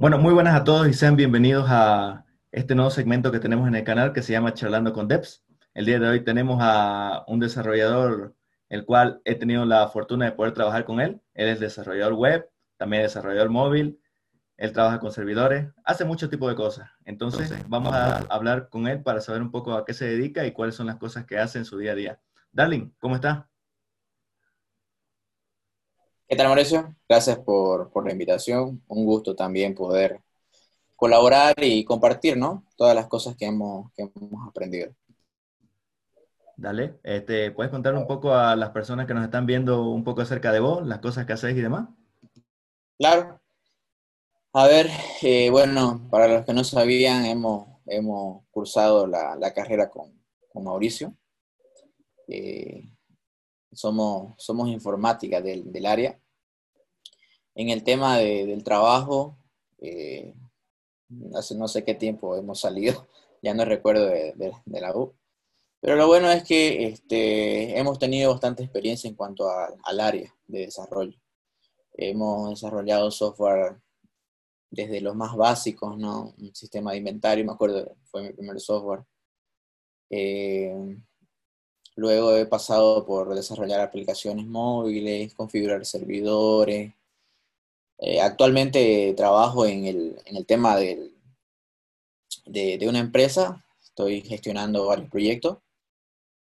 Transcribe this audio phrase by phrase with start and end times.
[0.00, 3.74] Bueno, muy buenas a todos y sean bienvenidos a este nuevo segmento que tenemos en
[3.74, 5.44] el canal que se llama Charlando con Devs.
[5.74, 8.34] El día de hoy tenemos a un desarrollador,
[8.70, 11.20] el cual he tenido la fortuna de poder trabajar con él.
[11.34, 14.00] Él es desarrollador web, también desarrollador móvil,
[14.56, 16.88] él trabaja con servidores, hace mucho tipo de cosas.
[17.04, 20.52] Entonces, vamos a hablar con él para saber un poco a qué se dedica y
[20.52, 22.20] cuáles son las cosas que hace en su día a día.
[22.52, 23.49] Darling, ¿cómo está?
[26.30, 26.94] ¿Qué tal, Mauricio?
[27.08, 28.80] Gracias por, la invitación.
[28.86, 30.20] Un gusto también poder
[30.94, 32.64] colaborar y compartir, ¿no?
[32.76, 34.94] Todas las cosas que hemos, hemos aprendido.
[36.56, 40.20] Dale, este, ¿puedes contarle un poco a las personas que nos están viendo un poco
[40.20, 41.88] acerca de vos, las cosas que hacéis y demás?
[42.96, 43.40] Claro.
[44.52, 44.86] A ver,
[45.22, 50.12] eh, bueno, para los que no sabían, hemos, hemos cursado la, carrera con,
[50.54, 51.12] Mauricio.
[52.28, 52.88] Eh,
[53.72, 56.18] somos, somos informática del, área.
[57.54, 59.36] En el tema del trabajo,
[59.78, 60.34] eh,
[61.34, 63.08] hace no sé qué tiempo hemos salido,
[63.42, 65.14] ya no recuerdo de, la U,
[65.80, 70.60] pero lo bueno es que este, hemos tenido bastante experiencia en cuanto al área de
[70.60, 71.18] desarrollo.
[71.94, 73.80] Hemos desarrollado software
[74.70, 76.34] desde los más básicos, ¿no?
[76.38, 79.04] Un sistema de inventario, me acuerdo, fue mi primer software.
[80.10, 80.96] Eh,
[82.00, 86.94] Luego he pasado por desarrollar aplicaciones móviles, configurar servidores.
[87.98, 91.10] Eh, actualmente trabajo en el, tema de,
[92.88, 93.62] una empresa.
[93.82, 95.58] Estoy gestionando varios proyectos.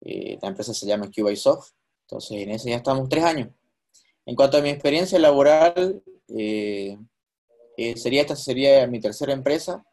[0.02, 1.74] Eh, la empresa se llama QIsoft.
[2.08, 3.50] Entonces, en eso ya estamos tres años.
[4.26, 6.98] En cuanto a mi experiencia laboral, eh,
[7.96, 9.86] sería esta sería mi tercera empresa.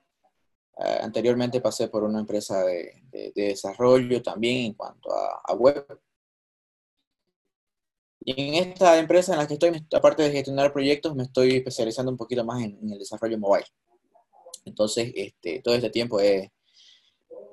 [0.78, 5.86] Eh, anteriormente pasé por una empresa de, desarrollo también en cuanto a, web.
[8.24, 12.10] Y en esta empresa en la que estoy, aparte de gestionar proyectos, me estoy especializando
[12.12, 13.66] un poquito más en, el desarrollo mobile.
[14.64, 16.50] Entonces, este, todo este tiempo, de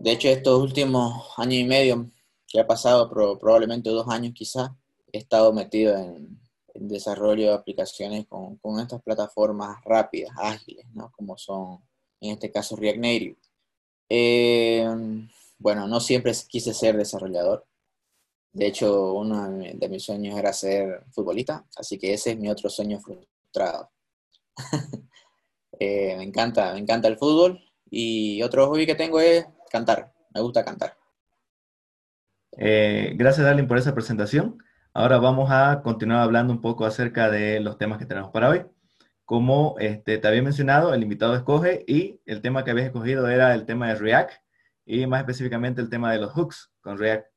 [0.06, 2.10] hecho, estos últimos años y medio
[2.48, 4.72] que ha pasado, probablemente dos años quizás,
[5.12, 6.40] he estado metido en,
[6.76, 11.12] desarrollo de aplicaciones con, con, estas plataformas rápidas, ágiles, ¿no?
[11.12, 11.82] Como son
[12.22, 13.38] en este caso React Native.
[14.10, 14.86] Eh,
[15.58, 17.66] bueno, no siempre quise ser desarrollador.
[18.52, 22.70] De hecho, uno de mis sueños era ser futbolista, así que ese es mi otro
[22.70, 23.92] sueño frustrado.
[25.82, 27.58] Eh, me encanta, me encanta el fútbol
[27.90, 30.12] y otro hobby que tengo es cantar.
[30.34, 30.98] Me gusta cantar.
[32.58, 34.62] Eh, gracias, Darlene, por esa presentación.
[34.94, 38.66] Ahora vamos a continuar hablando un poco acerca de los temas que tenemos para hoy
[39.30, 43.54] como este, te había mencionado, el invitado escoge y el tema que habías escogido era
[43.54, 44.32] el tema de React
[44.88, 47.28] y más específicamente el tema de los hooks con React.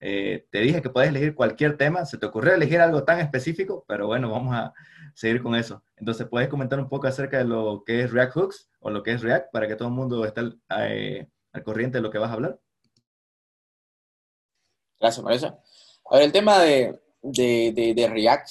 [0.00, 3.84] Eh, te dije que puedes elegir cualquier tema, se te ocurrió elegir algo tan específico,
[3.86, 4.74] pero bueno, vamos a
[5.14, 5.84] seguir con eso.
[5.94, 9.12] Entonces, ¿puedes comentar un poco acerca de lo que es React Hooks o lo que
[9.12, 11.28] es React para que todo el mundo esté al, eh,
[11.64, 12.58] corriente de lo que vas a hablar?
[14.98, 15.60] Gracias, Marisa.
[16.10, 18.48] A ver, el tema de, de, React,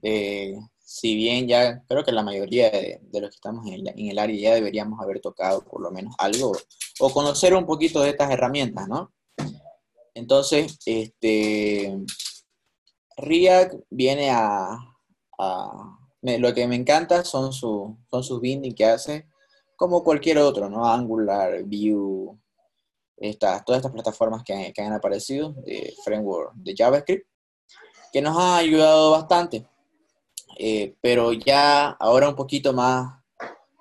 [0.00, 0.54] eh,
[0.98, 4.54] si bien ya creo que la mayoría de, los que estamos en el, área ya
[4.54, 6.52] deberíamos haber tocado por lo menos algo
[7.00, 9.12] o conocer un poquito de estas herramientas, ¿no?
[10.14, 11.98] Entonces, este,
[13.18, 14.78] React viene a,
[16.22, 19.28] lo que me encanta son, su, son sus binding que hace,
[19.76, 20.86] como cualquier otro, ¿no?
[20.86, 22.38] Angular, Vue,
[23.18, 27.28] estas, todas estas plataformas que, que han aparecido de framework de JavaScript,
[28.10, 29.66] que nos han ayudado bastante
[30.58, 33.22] eh, pero ya ahora un poquito más,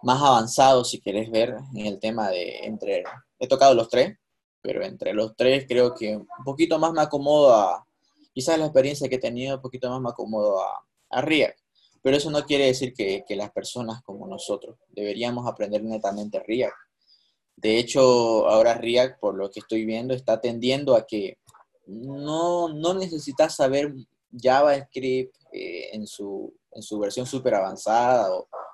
[0.03, 3.03] más avanzado, si querés ver, en el tema de entre,
[3.39, 4.17] he tocado los tres,
[4.61, 7.85] pero entre los tres creo que un poquito más me acomodo a,
[8.33, 11.59] quizás la experiencia que he tenido, un poquito más me acomodo a, a React.
[12.01, 16.75] Pero eso no quiere decir que, que las personas como nosotros deberíamos aprender netamente React.
[17.55, 21.37] De hecho, ahora React, por lo que estoy viendo, está tendiendo a que
[21.87, 23.93] no, no necesitas saber
[24.31, 28.29] JavaScript eh, en, su, en su versión súper avanzada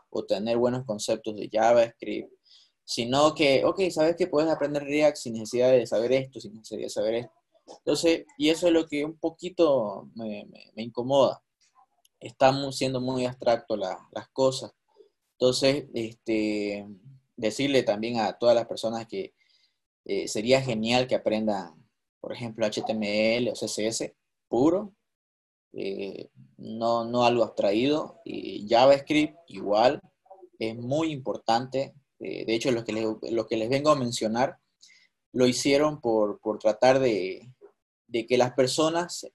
[0.10, 2.30] o, tener buenos conceptos de JavaScript,
[2.84, 6.82] sino que, ok, sabes que puedes aprender React sin necesidad de saber esto, sin necesidad
[6.82, 7.34] de saber esto.
[7.78, 10.46] Entonces, y eso es lo que un poquito me,
[10.76, 11.42] incomoda.
[12.20, 14.74] Están siendo muy abstracto las cosas.
[15.40, 16.86] Entonces, este,
[17.38, 19.34] decirle también a todas las personas que
[20.06, 21.74] eh, sería genial que aprendan,
[22.20, 24.12] por ejemplo, HTML o CSS
[24.48, 24.94] puro,
[25.74, 28.22] eh, no, no algo abstraído.
[28.26, 30.02] Y JavaScript igual
[30.60, 31.94] es muy importante.
[32.20, 34.58] Eh, de hecho, lo que, les, vengo a mencionar
[35.34, 37.50] lo hicieron por, tratar de,
[38.12, 39.28] que las personas,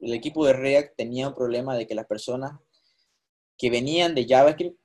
[0.00, 2.60] el equipo de React tenía un problema de que las personas
[3.56, 4.78] que venían de JavaScript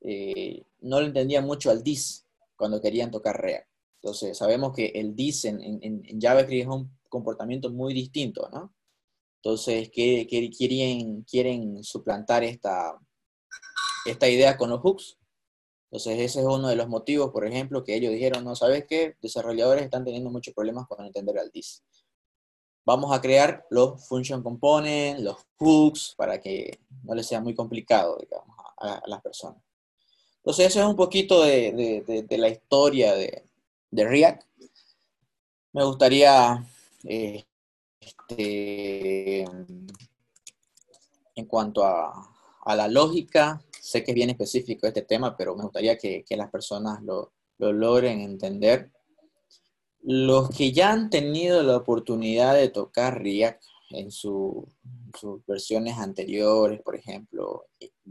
[0.00, 3.68] eh, no le entendían mucho al dis cuando querían tocar React.
[4.02, 8.74] Entonces, sabemos que el dis en, en, en JavaScript es un comportamiento muy distinto, ¿no?
[9.44, 12.96] Entonces, que, quieren, quieren suplantar esta,
[14.06, 15.18] esta idea con los hooks.
[15.90, 19.16] Entonces, ese es uno de los motivos, por ejemplo, que ellos dijeron, no, ¿sabes qué?
[19.20, 21.82] Desarrolladores están teniendo muchos problemas con entender al dis.
[22.84, 28.18] Vamos a crear los function components, los hooks, para que no les sea muy complicado,
[28.20, 29.60] digamos, a, las personas.
[30.36, 33.44] Entonces, eso es un poquito de, la historia de,
[33.90, 34.44] React.
[35.72, 36.64] Me gustaría,
[37.08, 37.44] eh,
[38.02, 39.42] este,
[41.34, 42.28] en cuanto a,
[42.76, 47.02] la lógica, sé que es bien específico este tema, pero me gustaría que, las personas
[47.02, 48.92] lo, lo, logren entender.
[50.02, 54.64] Los que ya han tenido la oportunidad de tocar React en sus
[55.46, 57.66] versiones anteriores, por ejemplo.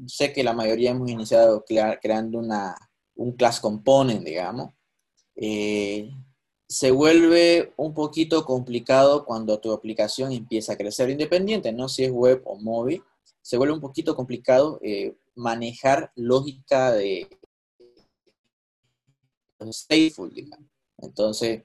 [0.06, 1.64] Sé que la mayoría hemos iniciado
[2.02, 2.76] creando una,
[3.16, 4.74] un class component, digamos.
[5.36, 6.12] Eh,
[6.72, 12.12] se vuelve un poquito complicado cuando tu aplicación empieza a crecer independiente, no si es
[12.12, 13.04] web o móvil.
[13.42, 17.28] Se vuelve un poquito complicado eh, manejar lógica de
[19.70, 20.34] stateful.
[21.00, 21.64] Entonces,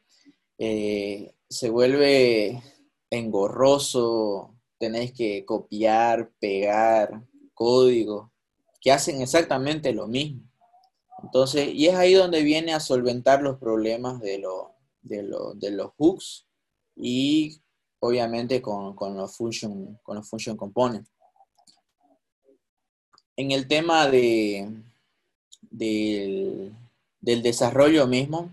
[0.58, 2.60] eh, se vuelve
[3.08, 7.22] engorroso, tenés que copiar, pegar
[7.54, 8.32] código,
[8.80, 10.42] que hacen exactamente lo mismo.
[11.22, 14.38] Entonces, y es ahí donde viene a solventar los problemas de,
[15.08, 16.46] de, los hooks
[16.96, 17.60] y
[18.00, 21.10] obviamente con, los function, con los function components.
[23.36, 24.70] En el tema de,
[25.70, 26.72] del,
[27.20, 28.50] del desarrollo mismo,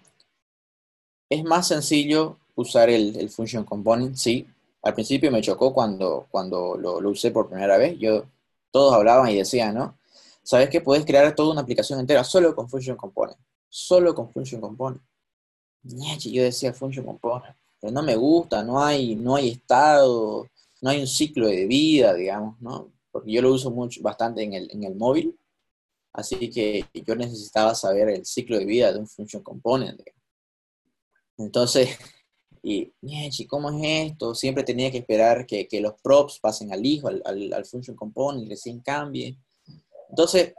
[1.29, 4.47] es más sencillo usar el, function component, sí.
[4.81, 7.97] Al principio me chocó cuando, cuando lo, usé por primera vez.
[7.99, 8.25] Yo,
[8.71, 9.97] todos hablaban y decían, ¿no?
[10.43, 13.37] ¿Sabes que puedes crear toda una aplicación entera solo con function component?
[13.69, 15.01] Solo con function component.
[15.83, 20.47] Yo decía function component, pero no me gusta, no hay, no hay estado,
[20.81, 22.91] no hay un ciclo de vida, digamos, ¿no?
[23.11, 25.37] Porque yo lo uso mucho, bastante en el, en el móvil,
[26.13, 30.01] así que yo necesitaba saber el ciclo de vida de un function component.
[31.37, 31.89] Entonces,
[32.63, 32.93] y,
[33.47, 34.33] ¿cómo es esto?
[34.33, 38.49] Siempre tenía que esperar que, los props pasen al hijo, al, al, function component, y
[38.49, 39.37] recién cambie.
[40.09, 40.53] Entonces,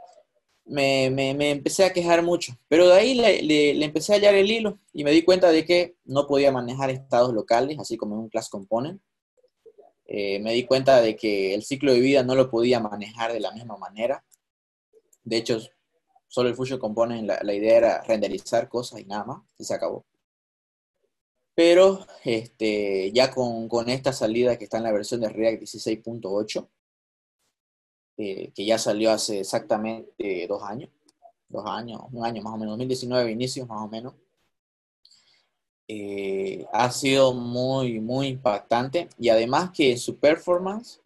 [0.65, 2.53] me, empecé a quejar mucho.
[2.67, 5.95] Pero de ahí le, empecé a hallar el hilo y me di cuenta de que
[6.05, 9.01] no podía manejar estados locales, así como en un class component.
[10.07, 13.39] Eh, me di cuenta de que el ciclo de vida no lo podía manejar de
[13.39, 14.23] la misma manera.
[15.23, 15.59] De hecho,
[16.27, 20.05] solo el Function Component, la, idea era renderizar cosas y nada más, y se acabó.
[21.55, 26.67] Pero este, ya con, esta salida que está en la versión de React 16.8,
[28.17, 30.89] eh, que ya salió hace exactamente dos años,
[31.49, 34.13] dos años, un año más o menos, 2019 inicios más o menos,
[35.87, 40.99] eh, ha sido muy, muy impactante y además que su performance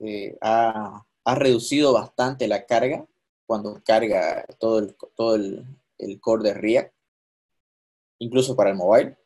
[0.00, 3.06] eh, ha, reducido bastante la carga
[3.46, 6.94] cuando carga todo el, todo el core de React,
[8.18, 9.16] incluso para el mobile.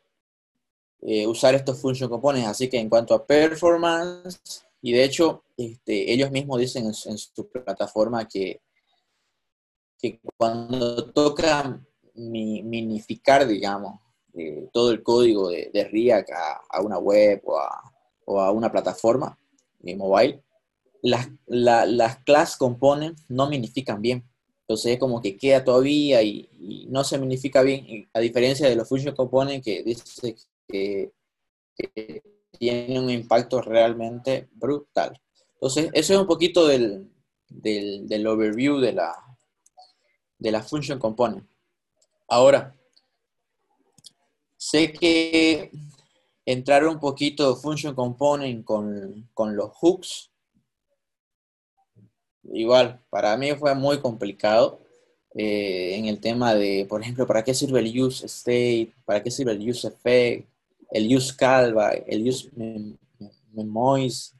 [1.01, 2.47] Eh, usar estos function components.
[2.47, 7.49] Así que en cuanto a performance, y de hecho, este, ellos mismos dicen en, su
[7.49, 8.61] plataforma que,
[9.99, 11.79] que cuando toca
[12.15, 13.99] minificar, digamos,
[14.33, 16.29] eh, todo el código de, de React
[16.69, 17.93] a, una web o a,
[18.25, 19.37] o a una plataforma
[19.79, 20.43] de mobile,
[21.01, 24.23] las, las class components no minifican bien.
[24.61, 28.75] Entonces es como que queda todavía y, y no se minifica bien, a diferencia de
[28.75, 30.35] los function components que dice
[30.67, 31.11] que,
[32.57, 35.19] tiene un impacto realmente brutal.
[35.53, 37.09] Entonces, eso es un poquito del,
[37.47, 39.13] del, overview de la,
[40.37, 41.47] de la function component.
[42.27, 42.75] Ahora,
[44.57, 45.71] sé que
[46.45, 50.31] entrar un poquito function component con, con los hooks,
[52.43, 54.79] igual, para mí fue muy complicado.
[55.33, 58.93] Eh, en el tema de, por ejemplo, ¿para qué sirve el use state?
[59.05, 60.47] ¿Para qué sirve el use effect?
[60.91, 62.49] El use calva, el use
[63.53, 64.35] memoiz,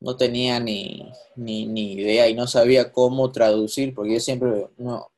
[0.00, 5.10] no tenía ni, ni, idea y no sabía cómo traducir, porque yo siempre, no,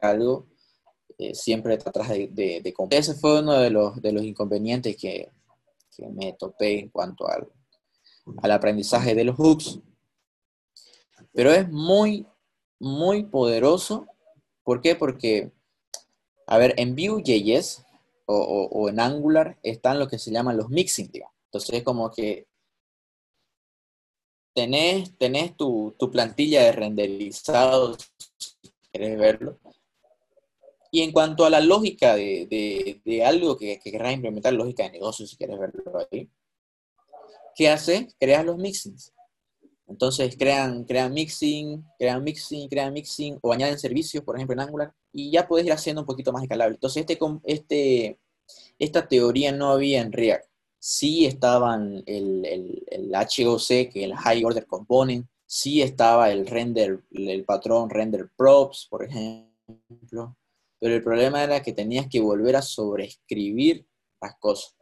[0.00, 0.46] algo,
[1.18, 5.30] eh, siempre tratas de, de, Ese fue uno de los, de los inconvenientes que,
[5.96, 7.48] que me topé en cuanto al,
[8.42, 9.78] al aprendizaje de los hooks.
[11.32, 12.26] Pero es muy,
[12.80, 14.06] muy poderoso
[14.70, 14.94] ¿Por qué?
[14.94, 15.50] Porque,
[16.46, 17.84] a ver, en Vue.js
[18.26, 21.34] o, en Angular están lo que se llaman los mixing, digamos.
[21.46, 22.46] Entonces es como que
[24.54, 29.58] tenés, tenés tu, plantilla de renderizados, si querés verlo.
[30.92, 35.26] Y en cuanto a la lógica de, algo que, que querrás implementar, lógica de negocio,
[35.26, 36.30] si quieres verlo ahí,
[37.56, 38.06] ¿qué hace?
[38.20, 39.12] Creas los mixings.
[39.90, 44.94] Entonces crean, crean mixing, crean mixing, crean mixing, o añaden servicios, por ejemplo, en Angular,
[45.12, 46.76] y ya puedes ir haciendo un poquito más escalable.
[46.76, 48.18] Entonces, este, este,
[48.78, 50.48] esta teoría no había en React.
[50.78, 56.46] Sí estaban el, el, el HOC, que es el High Order Component, sí estaba el
[56.46, 60.36] render, el patrón render props, por ejemplo,
[60.78, 63.84] pero el problema era que tenías que volver a sobreescribir
[64.22, 64.79] las cosas.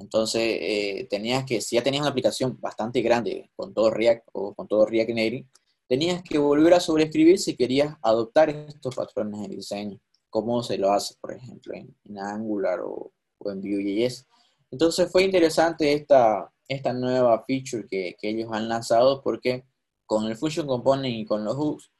[0.00, 4.54] Entonces, eh, tenías que, si ya tenías una aplicación bastante grande con todo React o
[4.54, 5.46] con todo React Native,
[5.86, 10.92] tenías que volver a sobreescribir si querías adoptar estos patrones de diseño, como se lo
[10.92, 13.12] hace, por ejemplo, en, Angular o,
[13.44, 14.26] en Vue.js.
[14.70, 19.64] Entonces, fue interesante esta, esta nueva feature que, que ellos han lanzado porque
[20.10, 21.92] con el Function Component y con los hooks,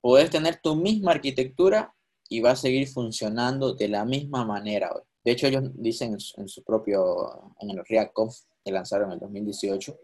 [0.00, 1.94] puedes tener tu misma arquitectura
[2.28, 5.02] y va a seguir funcionando de la misma manera hoy.
[5.28, 9.98] De hecho, ellos dicen en su propio, en el Conf que lanzaron en el 2018,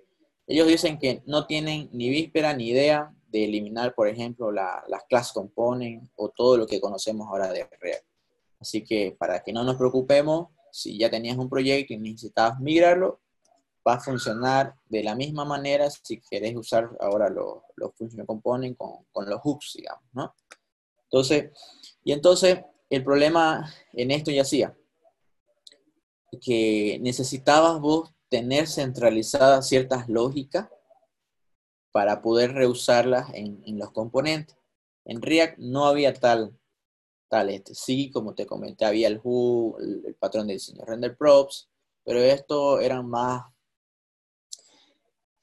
[0.48, 5.32] ellos dicen que no tienen ni víspera ni idea de eliminar, por ejemplo, las class
[5.32, 8.04] component o todo lo que conocemos ahora de React.
[8.60, 13.22] Así que para que no nos preocupemos, si ya tenías un proyecto y necesitabas migrarlo,
[13.88, 18.76] va a funcionar de la misma manera si querés usar ahora los, los function component
[18.76, 20.34] con, con, los hooks, digamos, ¿no?
[21.04, 21.50] Entonces,
[22.04, 22.58] y entonces
[22.90, 24.76] el problema en esto ya hacía,
[26.40, 30.68] que necesitabas vos tener centralizadas ciertas lógicas
[31.92, 34.56] para poder reusarlas en, los componentes.
[35.04, 36.58] En React no había tal,
[37.28, 37.74] tal este.
[37.74, 41.68] Sí, como te comenté, había el who, el, patrón de diseño render props,
[42.04, 43.44] pero esto eran más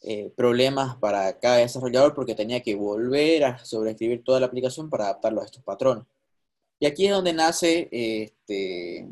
[0.02, 5.06] eh, problemas para cada desarrollador porque tenía que volver a sobreescribir toda la aplicación para
[5.06, 6.06] adaptarlo a estos patrones.
[6.80, 9.08] Y aquí es donde nace este,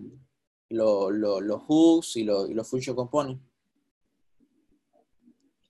[0.70, 3.44] los hooks y, los function components.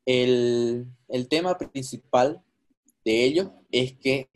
[0.05, 0.87] El,
[1.29, 2.43] tema principal
[3.05, 4.29] de ellos es que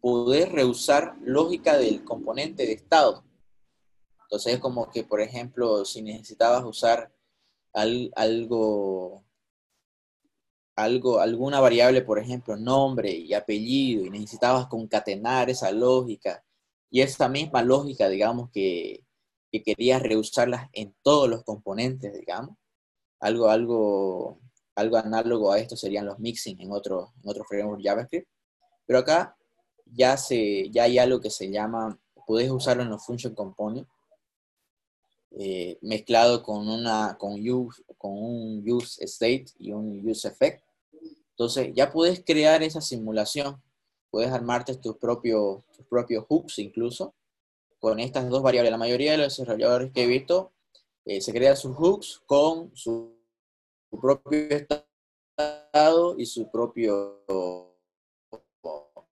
[0.00, 3.24] poder reusar lógica del componente de estado.
[4.22, 7.12] Entonces es como que, por ejemplo, si necesitabas usar
[7.72, 9.24] algo,
[10.76, 16.44] algo, alguna variable, por ejemplo, nombre y apellido, y necesitabas concatenar esa lógica,
[16.90, 19.04] y esa misma lógica, digamos, que,
[19.50, 22.56] que querías reusarlas en todos los componentes, digamos.
[23.20, 24.40] Algo, algo,
[24.74, 28.28] algo análogo a esto serían los mixing en otro, en otro framework JavaScript.
[28.86, 29.36] Pero acá
[29.86, 33.90] ya, se, ya hay algo que se llama, puedes usarlo en los function components,
[35.32, 40.62] eh, mezclado con, una, con, use, con un use state y un use effect.
[41.30, 43.62] Entonces ya puedes crear esa simulación,
[44.10, 47.14] puedes armarte tus propios, tus propios hooks incluso,
[47.78, 48.70] con estas dos variables.
[48.70, 50.52] La mayoría de los desarrolladores que he visto
[51.04, 53.16] eh, se crean sus hooks con su,
[53.90, 54.40] propio
[55.38, 57.24] estado y su propio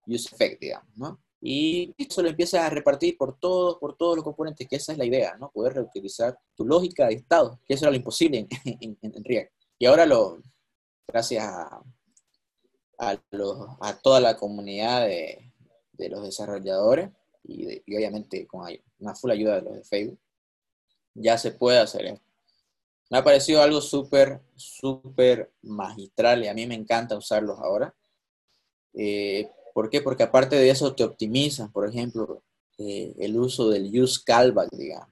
[0.07, 1.21] use effect, digamos, ¿no?
[1.41, 4.99] Y eso lo empiezas a repartir por todos, por todos los componentes, que esa es
[4.99, 5.51] la idea, ¿no?
[5.51, 9.53] Poder reutilizar tu lógica de estado, que eso era lo imposible en, en, React.
[9.79, 10.43] Y ahora lo,
[11.07, 11.83] gracias a,
[12.99, 13.23] a,
[13.81, 15.53] a toda la comunidad de,
[15.93, 17.11] de los desarrolladores,
[17.47, 18.67] y, obviamente con
[18.99, 20.19] una full ayuda de los de Facebook,
[21.15, 22.27] ya se puede hacer esto.
[23.09, 27.95] Me ha parecido algo súper, súper magistral y a mí me encanta usarlos ahora.
[28.95, 30.01] Eh, ¿Por qué?
[30.01, 32.43] Porque aparte de eso te optimizan, por ejemplo,
[32.79, 35.09] eh, el uso del use callback, digamos.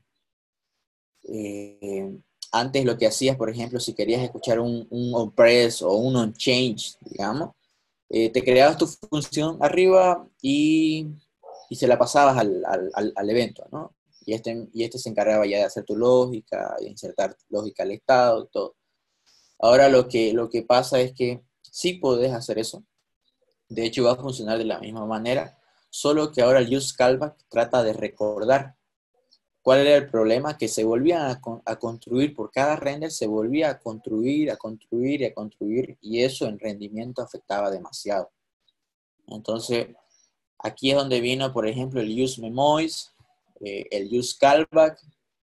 [1.28, 2.18] Eh,
[2.50, 6.96] antes lo que hacías, por ejemplo, si querías escuchar un, un on-press o un on-change,
[7.00, 7.50] digamos,
[8.08, 11.08] te creabas tu función arriba y
[11.74, 13.96] y se la pasabas al, al, al, evento, ¿no?
[14.24, 17.90] Y este, y este se encargaba ya de hacer tu lógica, de insertar lógica al
[17.90, 18.76] estado todo.
[19.58, 22.84] Ahora lo que, lo que pasa es que sí puedes hacer eso.
[23.68, 25.58] De hecho, va a funcionar de la misma manera,
[25.90, 28.76] solo que ahora el use callback trata de recordar
[29.60, 33.70] cuál era el problema, que se volvía a, a, construir por cada render, se volvía
[33.70, 38.30] a construir, a construir y a construir, y eso en rendimiento afectaba demasiado.
[39.26, 39.88] Entonces,
[40.64, 43.12] Aquí es donde vino, por ejemplo, el use memoiz,
[43.60, 44.34] eh, el use.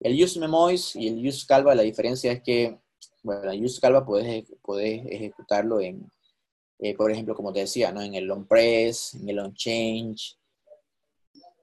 [0.01, 2.77] El use memoiz y el use la diferencia es que,
[3.23, 4.05] bueno, el use callback
[4.61, 6.07] puedes, ejecutarlo en,
[6.77, 8.03] eh, por ejemplo, como te decía, ¿no?
[8.03, 10.37] en el on press, en el on change.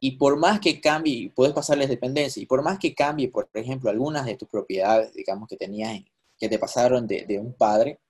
[0.01, 3.91] Y por más que cambie, puedes pasarles dependencia, y por más que cambie, por ejemplo,
[3.91, 6.03] algunas de tus propiedades, digamos, que tenías,
[6.37, 8.01] que te pasaron de, de un padre,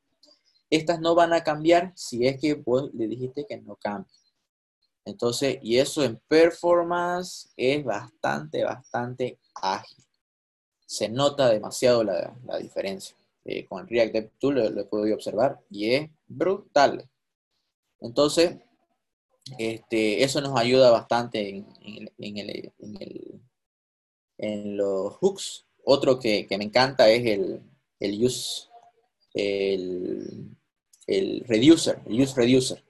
[0.71, 4.11] estas no van a cambiar si es que vos le dijiste que no cambie.
[5.07, 10.05] Entonces, y eso en performance es bastante, bastante ágil.
[10.85, 13.17] Se nota demasiado la, diferencia.
[13.45, 17.09] Eh, con React DevTool lo, lo he podido observar y es brutal.
[18.01, 18.57] Entonces,
[19.59, 21.67] este, eso nos ayuda bastante en,
[24.39, 25.67] en, los hooks.
[25.85, 27.63] Otro que, me encanta es el,
[28.01, 28.69] el use,
[29.35, 30.57] el,
[31.07, 32.86] el reducer, el use reducer.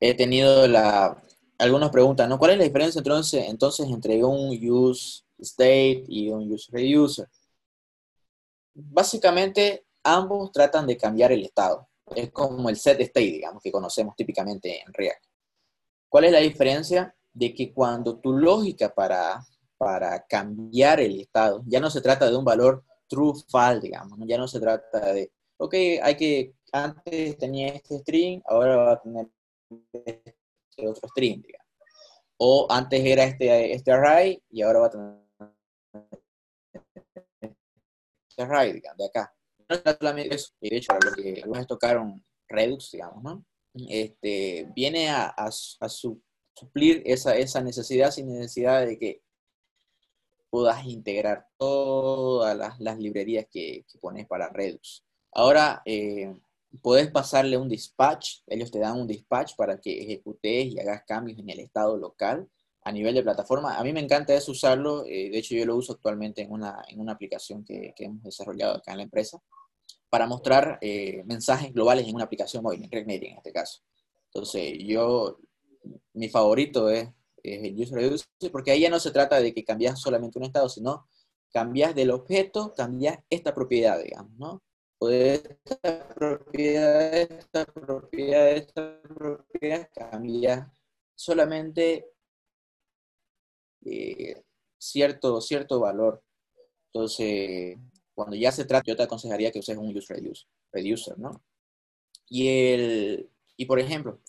[0.00, 1.22] He tenido la,
[1.58, 2.38] algunas preguntas, ¿no?
[2.38, 3.00] ¿Cuál es la diferencia
[3.46, 7.28] entonces, entre un use state y un use reducer?
[8.74, 11.88] Básicamente, ambos tratan de cambiar el estado.
[12.14, 15.24] Es como el set state, digamos, que conocemos típicamente en React.
[16.08, 17.14] ¿Cuál es la diferencia?
[17.32, 19.44] De que cuando tu lógica para,
[19.76, 24.38] para cambiar el estado, ya no se trata de un valor true false, digamos, ya
[24.38, 29.28] no se trata de, ok, hay que, antes tenía este string, ahora va a tener
[29.92, 31.66] este otro string, digamos.
[32.38, 35.18] O antes era este, este array y ahora va a tener
[38.28, 39.34] este array, digamos, de acá.
[39.68, 43.44] No solamente eso, de hecho, lo que algunos tocaron Redux, digamos, ¿no?
[43.88, 49.22] este, viene a, suplir esa, esa, necesidad sin necesidad de que
[50.50, 55.04] puedas integrar todas las, librerías que, pones para Redux.
[55.32, 56.40] Ahora, eh,
[56.82, 61.38] puedes pasarle un dispatch, ellos te dan un dispatch para que ejecutes y hagas cambios
[61.38, 62.48] en el estado local
[62.82, 63.76] a nivel de plataforma.
[63.78, 66.82] A mí me encanta eso usarlo, eh, de hecho yo lo uso actualmente en una,
[66.88, 69.40] en una aplicación que, que hemos desarrollado acá en la empresa
[70.10, 73.82] para mostrar eh, mensajes globales en una aplicación móvil, en en este caso.
[74.32, 75.38] Entonces, yo,
[76.14, 77.08] mi favorito es,
[77.42, 80.68] el User Reduce, porque ahí ya no se trata de que cambias solamente un estado,
[80.68, 81.06] sino
[81.50, 84.62] cambias del objeto, cambias esta propiedad, digamos, ¿no?
[85.00, 90.68] O de esta propiedad, esta propiedad, esta propiedad, cambias
[91.14, 92.10] solamente
[93.84, 94.42] eh,
[94.78, 96.22] cierto, cierto valor.
[96.92, 97.78] Entonces,
[98.14, 101.42] cuando ya se trata, yo te aconsejaría que uses un use reduce, reducer, ¿no?
[102.28, 104.20] Y, el, y por ejemplo,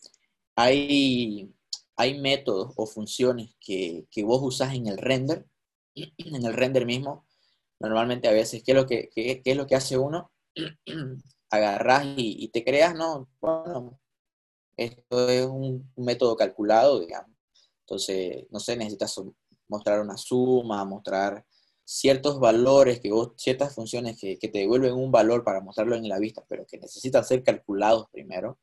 [0.56, 1.54] hay,
[1.96, 5.46] hay métodos o funciones que, que vos usas en el render,
[5.96, 7.26] en el render mismo,
[7.80, 10.32] normalmente a veces, ¿qué es lo que, qué, es lo que hace uno?
[11.52, 13.28] Agarras y, te creas, ¿no?
[13.42, 14.00] Bueno,
[14.78, 17.32] esto es un método calculado, digamos.
[17.82, 19.20] Entonces, no sé, necesitas
[19.68, 21.44] mostrar una suma, mostrar
[21.84, 26.46] ciertos valores, que ciertas funciones que, te devuelven un valor para mostrarlo en la vista,
[26.48, 28.60] pero que necesitan ser calculados primero,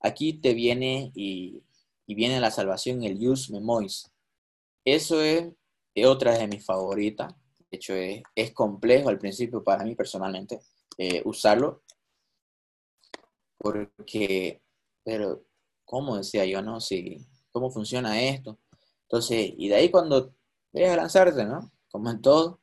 [0.00, 1.62] aquí te viene y,
[2.08, 4.10] viene la salvación, el use memoirs.
[4.84, 5.52] Eso es,
[6.04, 7.32] otra de mis favoritas.
[7.70, 10.60] De hecho, es, complejo al principio para mí personalmente
[10.98, 11.82] eh, usarlo,
[13.58, 14.62] porque,
[15.04, 15.44] pero,
[15.84, 16.80] ¿cómo decía yo, no?
[16.80, 17.18] Si,
[17.52, 18.58] ¿Cómo funciona esto?
[19.02, 20.34] Entonces, y de ahí cuando
[20.72, 21.70] debes a lanzarte, ¿no?
[21.96, 22.60] como en todo,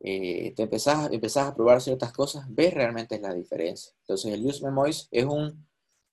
[0.00, 3.94] eh, te empezás, empezás a probar ciertas cosas, ves realmente la diferencia.
[4.00, 5.66] Entonces el use memoirs es un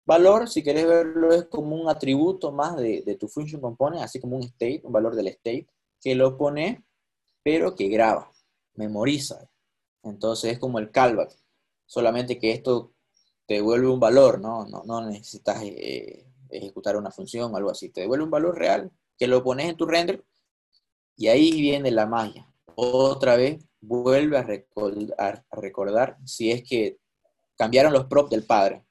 [0.06, 4.38] valor, si querés verlo, es como un atributo más de, tu function component, así como
[4.38, 5.68] un state, un valor del state,
[6.00, 6.86] que lo pone,
[7.44, 8.32] pero que graba,
[8.76, 9.50] memoriza.
[10.04, 11.36] Entonces es como el callback,
[11.92, 12.94] solamente que esto
[13.46, 18.00] te devuelve un valor, no, no, necesitas eh, ejecutar una función o algo así, te
[18.00, 20.24] devuelve un valor real que lo pones en tu render
[21.18, 26.98] y ahí viene la magia otra vez vuelve a recordar, si es que
[27.58, 28.86] cambiaron los props del padre.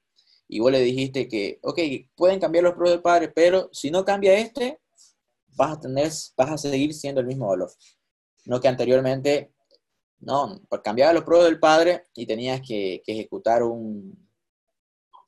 [0.47, 1.79] Y vos le dijiste que, ok,
[2.15, 4.79] pueden cambiar los props del padre, pero si no cambia este,
[5.57, 7.71] vas a tener, vas a seguir siendo el mismo valor.
[8.45, 9.55] No que anteriormente,
[10.21, 14.29] no, cambiaba los props del padre y tenías que, ejecutar un,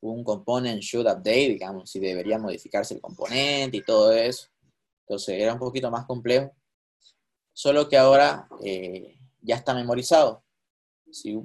[0.00, 4.48] un component should update, digamos, si debería modificarse el componente y todo eso.
[5.06, 6.52] Entonces era un poquito más complejo
[7.52, 10.44] solo que ahora eh, ya está memorizado.
[11.10, 11.38] Si,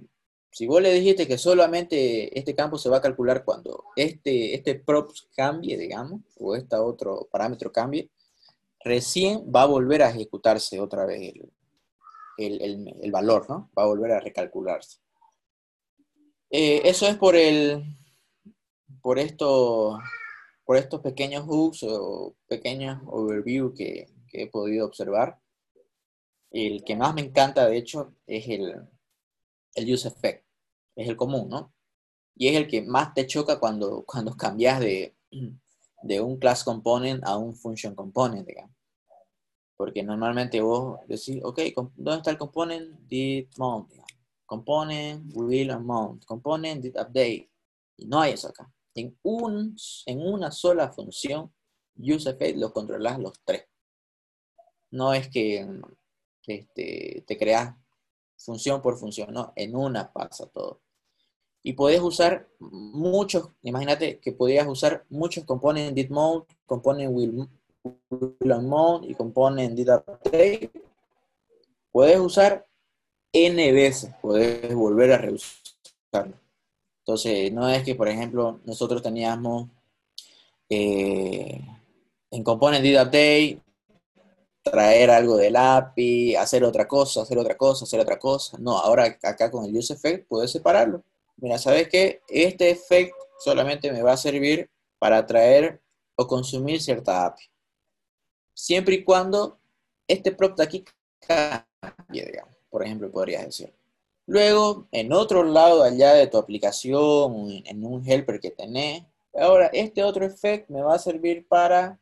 [0.51, 4.75] si, vos le dijiste que solamente este campo se va a calcular cuando este, este
[4.75, 8.09] props cambie, digamos, o este otro parámetro cambie,
[8.79, 11.51] recién va a volver a ejecutarse otra vez el,
[13.11, 13.69] valor, ¿no?
[13.77, 14.99] Va a volver a recalcularse.
[16.49, 17.83] Eh, eso es por el
[19.01, 19.99] por esto
[20.65, 25.39] por estos pequeños hooks o pequeños overview que he podido observar.
[26.51, 28.73] El que más me encanta, de hecho, es el,
[29.75, 30.45] el use effect.
[30.95, 31.73] Es el común, ¿no?
[32.35, 35.15] Y es el que más te choca cuando, cuando cambias de,
[36.03, 38.75] de un class component a un function component, digamos.
[39.77, 41.59] Porque normalmente vos decís, ok,
[41.95, 42.99] ¿dónde está el component?
[43.07, 43.91] Did mount,
[44.45, 46.25] Component will mount.
[46.25, 47.49] Component did update.
[47.97, 48.71] Y no hay eso acá.
[48.95, 51.53] En, un, en una sola función,
[51.97, 53.65] useEffect lo controlas los tres.
[54.89, 55.67] No es que
[56.47, 57.75] este, te creas
[58.37, 60.81] función por función, no, en una pasa todo.
[61.61, 67.49] Y puedes usar muchos, imagínate que podías usar muchos componentes did mode, component will,
[69.03, 70.71] y component did update.
[71.91, 72.67] Puedes usar
[73.33, 76.37] n veces, puedes volver a reusarlo.
[76.99, 79.69] Entonces, no es que, por ejemplo, nosotros teníamos
[80.69, 81.61] eh,
[82.31, 83.61] en component did update
[84.63, 88.57] traer algo del API, hacer otra cosa, hacer otra cosa, hacer otra cosa.
[88.59, 91.03] No, ahora acá con el use effect puedes separarlo.
[91.37, 92.21] Mira, ¿sabes qué?
[92.27, 95.81] Este effect solamente me va a servir para traer
[96.15, 97.43] o consumir cierta API.
[98.57, 99.59] Siempre y cuando
[100.07, 100.83] este prop aquí
[101.19, 102.41] cambie,
[102.71, 103.71] por ejemplo, podrías decir.
[104.25, 109.03] Luego, en otro lado allá de tu aplicación, en un helper que tenés,
[109.35, 111.99] ahora este otro effect me va a servir para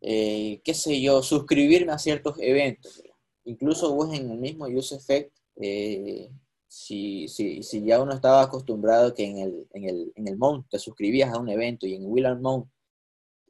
[0.00, 3.02] eh, qué sé yo, suscribirme a ciertos eventos.
[3.44, 6.30] Incluso vos en el mismo Use Effect, eh,
[6.68, 7.26] si,
[7.84, 11.38] ya uno estaba acostumbrado que en el, en el, en el mount te suscribías a
[11.38, 12.42] un evento y en Will and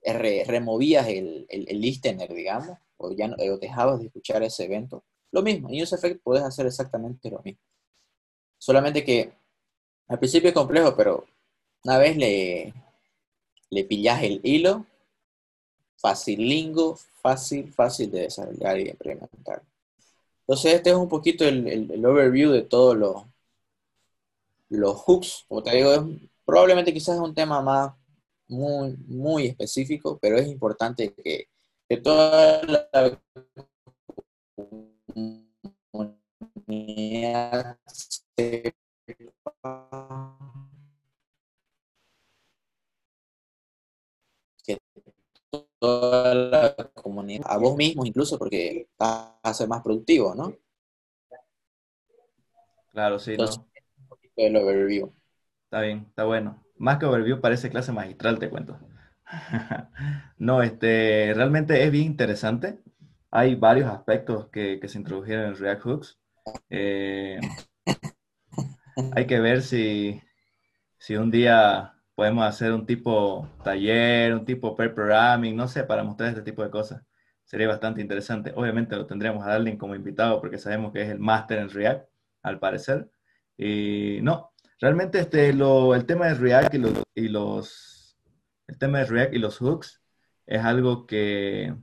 [0.05, 5.05] Mount removías el, el, listener, digamos, o ya no, o dejabas de escuchar ese evento,
[5.31, 7.61] lo mismo, en Use Effect puedes hacer exactamente lo mismo.
[8.59, 9.33] Solamente que
[10.07, 11.27] al principio es complejo, pero
[11.85, 12.73] una vez le,
[13.71, 14.87] le pillas el hilo,
[15.97, 19.63] facilingo, fácil, fácil de desarrollar y implementar.
[20.41, 23.25] Entonces, este es un poquito el, overview de todos los,
[24.69, 25.47] los hooks.
[25.49, 25.91] Como te digo,
[26.45, 27.93] probablemente quizás es un tema más
[28.49, 31.49] muy, muy específico, pero es importante que,
[31.89, 33.21] que toda la
[36.67, 37.79] comunidad
[45.79, 50.55] toda la comunidad, a vos mismo incluso, porque vas a ser más productivo, ¿no?
[52.91, 53.45] Claro, sí, ¿no?
[54.37, 55.13] El overview.
[55.65, 56.64] Está bien, está bueno.
[56.77, 58.79] Más que overview parece clase magistral, te cuento.
[60.39, 62.79] no, este, realmente es bien interesante.
[63.31, 66.19] Hay varios aspectos que, se introdujeron en React Hooks.
[66.71, 67.41] Eh,
[69.15, 70.21] hay que ver si,
[70.99, 76.05] si un día podemos hacer un tipo taller, un tipo pair programming, no sé, para
[76.05, 77.03] mostrar este tipo de cosas.
[77.45, 78.53] Sería bastante interesante.
[78.57, 82.09] Obviamente lo tendríamos a Darling como invitado porque sabemos que es el máster en React,
[82.43, 83.11] al parecer.
[83.57, 88.17] Y no, realmente este, lo, el tema de React y los, y los,
[88.67, 90.03] el tema de React y los hooks
[90.47, 91.75] es algo que,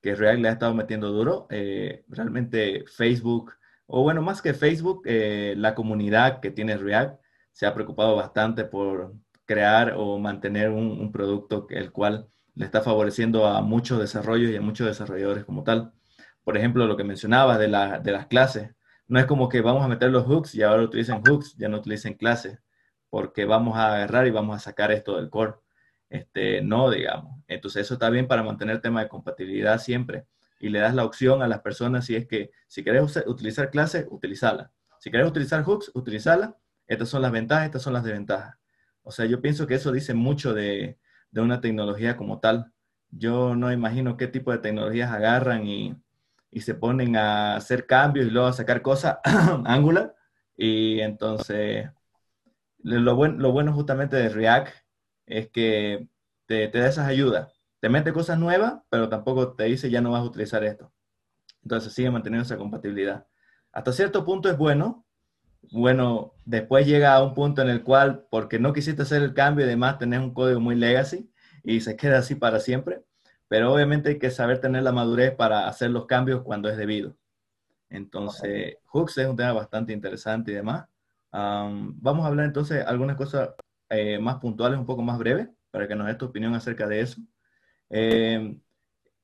[0.00, 1.46] que React le ha estado metiendo duro.
[1.50, 3.54] Eh, realmente Facebook,
[3.86, 7.20] o bueno, más que Facebook, eh, la comunidad que tiene React
[7.52, 9.14] se ha preocupado bastante por
[9.44, 14.60] crear o mantener un, producto el cual le está favoreciendo a muchos desarrollos y a
[14.60, 15.92] muchos desarrolladores como tal.
[16.44, 18.70] Por ejemplo, lo que mencionabas de, de las clases.
[19.12, 21.76] No es como que vamos a meter los hooks y ahora utilicen hooks, ya no
[21.76, 22.60] utilicen clases,
[23.10, 25.56] porque vamos a agarrar y vamos a sacar esto del core.
[26.08, 27.38] Este, no, digamos.
[27.46, 30.24] Entonces eso está bien para mantener el tema de compatibilidad siempre.
[30.60, 34.06] Y le das la opción a las personas si es que si querés utilizar clases,
[34.08, 34.72] utilizala.
[34.98, 36.56] Si querés utilizar hooks, utilizala.
[36.86, 38.56] Estas son las ventajas, estas son las desventajas.
[39.02, 40.96] O sea, yo pienso que eso dice mucho de,
[41.34, 42.72] una tecnología como tal.
[43.10, 45.96] Yo no imagino qué tipo de tecnologías agarran y,
[46.60, 49.18] se ponen a hacer cambios y luego a sacar cosas
[49.64, 50.14] Angular.
[50.56, 51.88] Y entonces,
[52.78, 54.68] lo, lo bueno justamente de React
[55.26, 56.08] es que
[56.46, 57.52] te, te da esas ayudas.
[57.80, 60.92] Te mete cosas nuevas, pero tampoco te dice ya no vas a utilizar esto.
[61.62, 63.26] Entonces sigue manteniendo esa compatibilidad.
[63.72, 65.06] Hasta cierto punto es bueno,
[65.70, 69.64] bueno, después llega a un punto en el cual, porque no quisiste hacer el cambio
[69.64, 71.30] y demás, tenés un código muy legacy
[71.62, 73.02] y se queda así para siempre.
[73.52, 77.18] Pero obviamente hay que saber tener la madurez para hacer los cambios cuando es debido.
[77.90, 80.86] Entonces, hooks es un tema bastante interesante y demás.
[81.30, 83.50] vamos a hablar entonces algunas cosas
[83.90, 87.00] eh, más puntuales, un poco más breves, para que nos des tu opinión acerca de
[87.02, 87.20] eso.
[87.90, 88.56] Eh,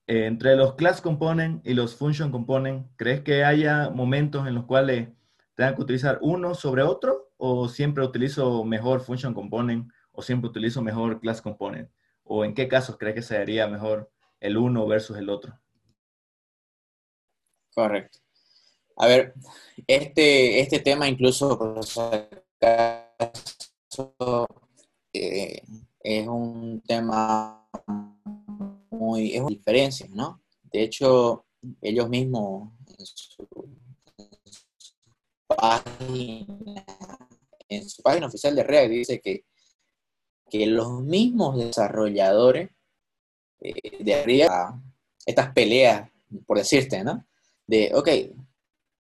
[0.06, 5.08] entre los class component y los function component, ¿crees que haya momentos en los cuales
[5.54, 10.82] tengan que utilizar uno sobre otro o siempre utilizo mejor function component o siempre utilizo
[10.82, 11.88] mejor class component?
[12.24, 15.58] ¿O en qué casos crees que sería mejor el uno versus el otro?
[17.74, 18.18] Correcto.
[18.96, 19.34] A ver,
[19.86, 21.76] este, este tema incluso
[25.12, 25.62] eh,
[26.00, 27.68] es un tema
[28.90, 30.42] muy, es una diferencia, ¿no?
[30.64, 31.46] De hecho,
[31.80, 32.72] ellos mismos
[35.46, 36.84] página,
[37.68, 39.44] en su página oficial de React dice que
[40.50, 42.70] que los mismos desarrolladores
[43.60, 44.80] eh, de arriba,
[45.26, 46.10] estas peleas,
[46.46, 47.24] por decirte, ¿no?
[47.66, 48.08] De, ok,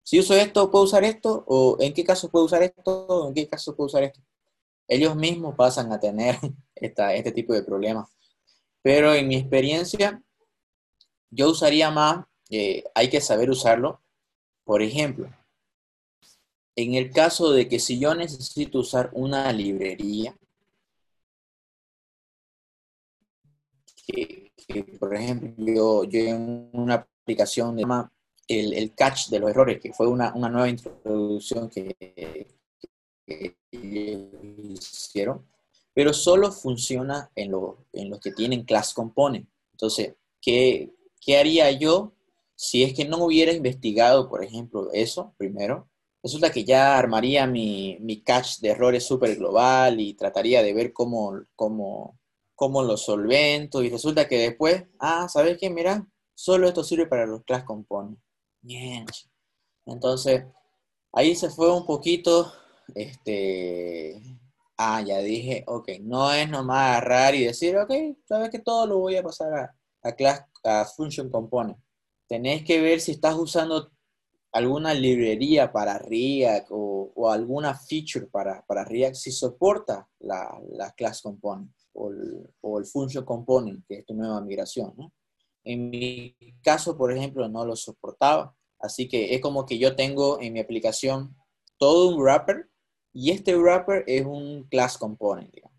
[0.04, 1.44] si uso esto, ¿puedo usar esto?
[1.48, 3.06] ¿O en qué caso puedo usar esto?
[3.08, 4.20] ¿O en qué caso puedo usar esto?
[4.88, 6.38] Ellos mismos pasan a tener
[6.76, 8.10] esta, este tipo de problemas.
[8.82, 10.22] Pero en mi experiencia,
[11.30, 14.02] yo usaría más, eh, hay que saber usarlo.
[14.64, 15.30] Por ejemplo,
[16.76, 20.36] en el caso de que si yo necesito usar una librería,
[24.12, 27.84] que, por ejemplo, yo, yo en una aplicación de
[28.48, 31.96] el, el catch de los errores, que fue una, una nueva introducción que,
[33.26, 35.46] que, hicieron,
[35.94, 39.48] pero solo funciona en, lo, en los que tienen class component.
[39.74, 42.14] Entonces, ¿qué, ¿qué haría yo
[42.56, 45.90] si es que no hubiera investigado, por ejemplo, eso primero?
[46.24, 50.94] Resulta que ya armaría mi, mi catch de errores súper global y trataría de ver
[50.94, 52.20] cómo, cómo,
[52.62, 55.72] cómo lo solvento y resulta que después, ah, ¿sabes qué?
[55.72, 58.22] Mira, solo esto sirve para los class components.
[58.62, 59.04] Bien.
[59.88, 60.46] Entonces,
[61.12, 62.54] ahí se fue un poquito,
[62.94, 64.22] este,
[64.78, 67.92] ah, ya dije, ok, no es nomás agarrar y decir, ok,
[68.26, 71.80] sabes que todo lo voy a pasar a, a, class, a function component.
[72.28, 73.92] Tenés que ver si estás usando
[74.52, 81.24] alguna librería para React o, alguna feature para, para, React si soporta la, la class
[81.24, 84.94] component o el, o el, function component, que es tu nueva migración.
[84.98, 85.14] ¿no?
[85.64, 88.56] En mi caso, por ejemplo, no lo soportaba.
[88.80, 91.36] Así que es como que yo tengo en mi aplicación
[91.78, 92.70] todo un wrapper
[93.14, 95.54] y este wrapper es un class component.
[95.54, 95.78] Digamos.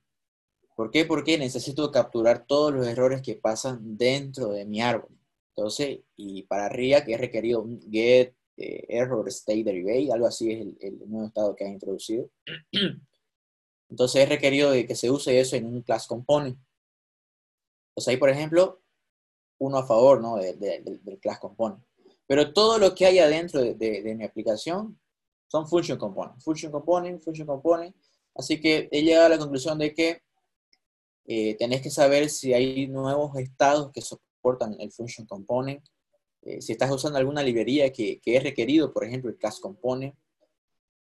[0.77, 1.05] ¿Por qué?
[1.05, 5.18] Porque necesito capturar todos los errores que pasan dentro de mi árbol.
[5.55, 10.51] Entonces, y para RIA, que he requerido un get eh, error state derivate, algo así
[10.51, 12.29] es el, el, nuevo estado que ha introducido.
[13.92, 16.59] Entonces, he requerido de que se use eso en un class component.
[17.90, 18.81] Entonces, ahí, por ejemplo,
[19.59, 20.37] uno a favor ¿no?
[20.37, 21.85] de, de, del class component.
[22.26, 24.98] Pero todo lo que hay adentro de, mi aplicación
[25.46, 27.94] son function component, function component, function component.
[28.35, 30.22] Así que he llegado a la conclusión de que
[31.26, 35.85] eh, tenés que saber si hay nuevos estados que soportan el function component,
[36.40, 40.14] eh, si estás usando alguna librería que, que, es requerido, por ejemplo, el class component.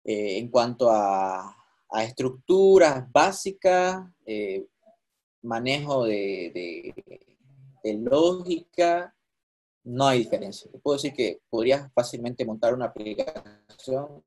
[0.05, 1.59] Eh, en cuanto a,
[1.91, 4.65] a estructuras básicas, eh,
[5.41, 7.25] manejo de, de,
[7.83, 9.15] de lógica,
[9.83, 10.69] no hay diferencia.
[10.71, 14.23] Te puedo decir que podrías fácilmente montar una aplicación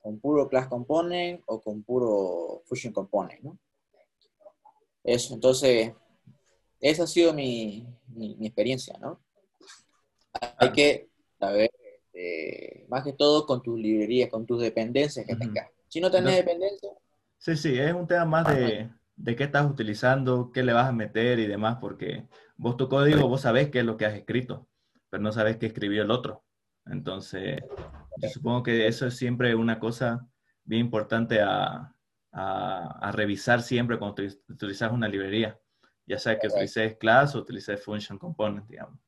[0.00, 3.58] con puro class component o con puro function component, ¿no?
[5.04, 5.92] Eso, entonces,
[6.80, 9.20] esa ha sido mi, mi, mi experiencia, ¿no?
[10.58, 11.70] Hay que saber,
[12.12, 15.68] eh, más que todo, con tus librerías, con tus dependencias que tengas.
[15.92, 16.88] Si no tenés dependencia...
[17.36, 20.92] Sí, sí, es un tema más de, de qué estás utilizando, qué le vas a
[20.92, 22.26] meter y demás, porque
[22.56, 24.70] vos tu código, vos sabés qué es lo que has escrito,
[25.10, 26.46] pero no sabés qué escribió el otro.
[26.86, 27.60] Entonces,
[28.16, 30.26] yo supongo que eso es siempre una cosa
[30.64, 31.94] bien importante a,
[32.32, 35.60] a, a revisar siempre cuando utilizas una librería,
[36.06, 38.98] ya sea que utilices class o utilices function component, digamos.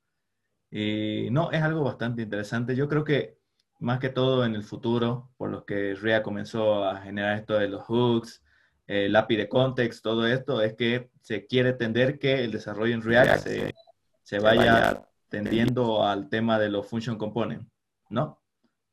[0.71, 2.77] Y no, es algo bastante interesante.
[2.77, 3.39] Yo creo que
[3.79, 7.69] más que todo en el futuro, por lo que RIA comenzó a generar esto de
[7.69, 8.43] los hooks,
[8.87, 13.03] el API de context, todo esto, es que se quiere tender que el desarrollo en
[13.03, 13.75] React se,
[14.23, 17.67] se vaya tendiendo al tema de los function components,
[18.11, 18.41] ¿no?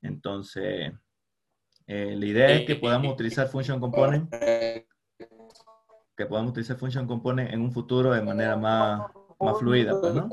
[0.01, 0.91] Entonces,
[1.87, 7.61] eh, la idea es que podamos utilizar function component, que podamos utilizar function component en
[7.61, 9.01] un futuro de manera más,
[9.39, 10.29] más fluida, pues, ¿no?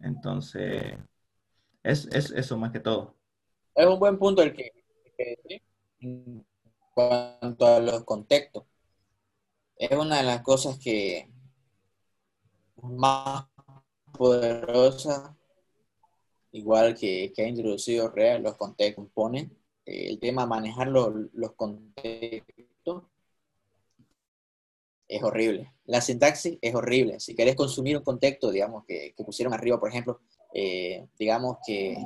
[0.00, 0.94] Entonces,
[1.82, 3.19] es, es, eso más que todo.
[3.80, 4.72] Es un buen punto el que,
[6.00, 6.46] en
[6.92, 8.64] cuanto a los contextos.
[9.74, 11.30] Es una de las cosas que
[12.82, 13.46] más
[14.12, 15.34] poderosa,
[16.52, 19.56] igual que, que ha introducido Real, los contextos componen.
[19.86, 23.04] El tema manejar los, los contextos
[25.08, 25.72] es horrible.
[25.86, 27.18] La sintaxis es horrible.
[27.18, 30.20] Si querés consumir un contexto, digamos, que, que pusieron arriba, por ejemplo,
[30.52, 31.96] eh, digamos que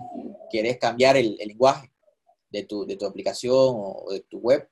[0.50, 1.90] querés cambiar el, lenguaje
[2.50, 4.68] de tu, de tu aplicación o, de tu web,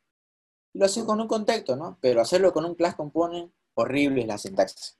[0.75, 1.99] lo haces con un contexto, ¿no?
[2.01, 4.99] Pero hacerlo con un class component, horrible es la sintaxis.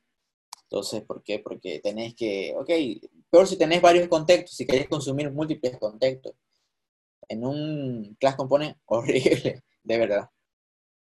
[0.65, 1.39] Entonces, ¿por qué?
[1.39, 2.71] Porque tenés que, ok,
[3.31, 6.35] peor si tenés varios contextos, si querés consumir múltiples contextos.
[7.29, 10.31] En un class component, horrible, de verdad.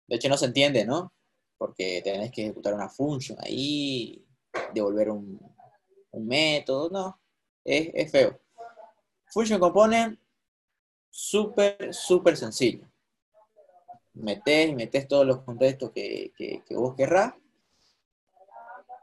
[0.06, 1.12] De hecho, no se entiende, ¿no?
[1.60, 4.24] porque tenés que ejecutar una función ahí,
[4.72, 5.38] devolver un,
[6.14, 7.20] método, no,
[7.62, 8.40] es, feo.
[9.32, 10.18] Function component,
[11.10, 12.86] súper, súper sencillo.
[14.14, 17.34] metes y metes todos los contextos que, que, que vos querrás.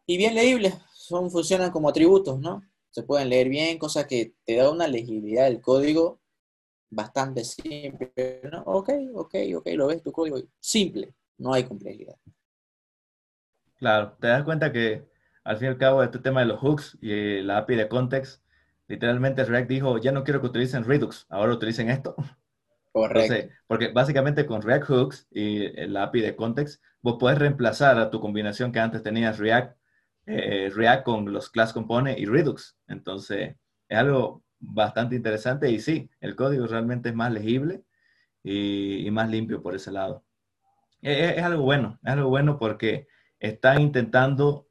[0.06, 2.64] Y bien leíbles, son, funcionan como atributos, ¿no?
[2.90, 6.22] Se pueden leer bien, cosa que te da una legibilidad del código
[6.90, 8.64] bastante simple, ¿no?
[8.66, 12.16] Ok, ok, ok, lo ves tu código simple, no hay complejidad.
[13.78, 15.08] Claro, te das cuenta que
[15.44, 18.42] al fin y al cabo este tema de los hooks y la API de context,
[18.88, 22.16] literalmente React dijo, ya no quiero que utilicen Redux, ahora utilicen esto.
[22.92, 23.54] Correcto.
[23.68, 28.20] porque básicamente con React Hooks y la API de context, vos puedes reemplazar a tu
[28.20, 29.78] combinación que antes tenías React,
[30.26, 32.76] eh, React con los class component y Redux.
[32.88, 33.56] Entonces,
[33.88, 37.84] es algo bastante interesante y sí, el código realmente es más legible
[38.44, 40.24] y, más limpio por ese lado.
[41.02, 43.08] Es, algo bueno, es algo bueno porque
[43.40, 44.67] están intentando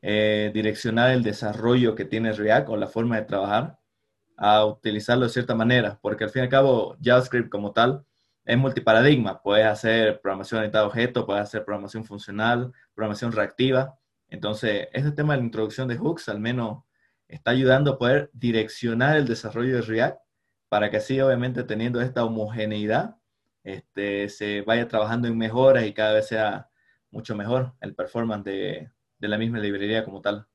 [0.00, 3.78] eh, direccionar el desarrollo que tiene React o la forma de trabajar
[4.36, 8.04] a utilizarlo de cierta manera, porque al fin y al cabo JavaScript como tal
[8.44, 9.42] es multiparadigma.
[9.42, 13.98] Puedes hacer programación orientada a objetos, puedes hacer programación funcional, programación reactiva.
[14.28, 16.84] Entonces, este tema de la introducción de hooks al menos
[17.26, 20.20] está ayudando a poder direccionar el desarrollo de React
[20.68, 23.16] para que así, obviamente, teniendo esta homogeneidad,
[23.64, 26.70] este, se vaya trabajando en mejoras y cada vez sea
[27.10, 30.46] mucho mejor el performance de, de la misma librería como tal.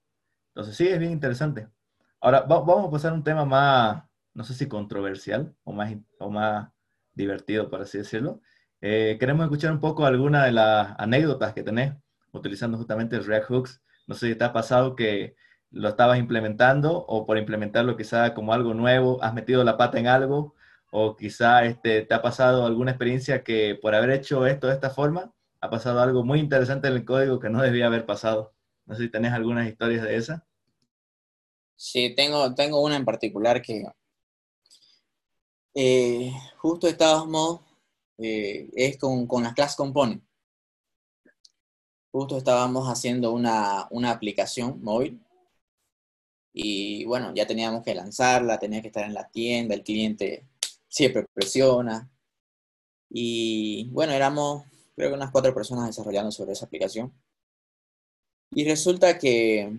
[0.50, 1.68] Entonces, sí, es bien interesante.
[2.22, 6.30] Ahora, vamos a pasar a un tema más, no sé si controversial o más, o
[6.30, 6.70] más
[7.14, 8.42] divertido, por así decirlo.
[8.82, 11.94] Eh, queremos escuchar un poco alguna de las anécdotas que tenés
[12.32, 13.82] utilizando justamente React Hooks.
[14.08, 15.36] No sé si te ha pasado que
[15.72, 20.08] lo estabas implementando o por implementarlo quizá como algo nuevo, has metido la pata en
[20.08, 20.56] algo
[20.92, 24.92] o quizá este, te ha pasado alguna experiencia que por haber hecho esto de esta
[24.92, 28.54] forma ha pasado algo muy interesante en el código que no debía haber pasado.
[28.86, 30.46] No sé si tenés algunas historias de esa.
[31.78, 33.86] Sí, tengo, tengo una en particular que
[35.74, 37.62] eh, justo estábamos,
[38.18, 40.22] eh, es con, con las class component.
[42.12, 45.26] Justo estábamos haciendo una, una aplicación móvil
[46.52, 50.46] y bueno, ya teníamos que lanzarla, tenía que estar en la tienda, el cliente
[50.90, 52.12] siempre presiona.
[53.10, 57.14] Y bueno, éramos creo que unas cuatro personas desarrollando sobre esa aplicación.
[58.52, 59.72] Y resulta que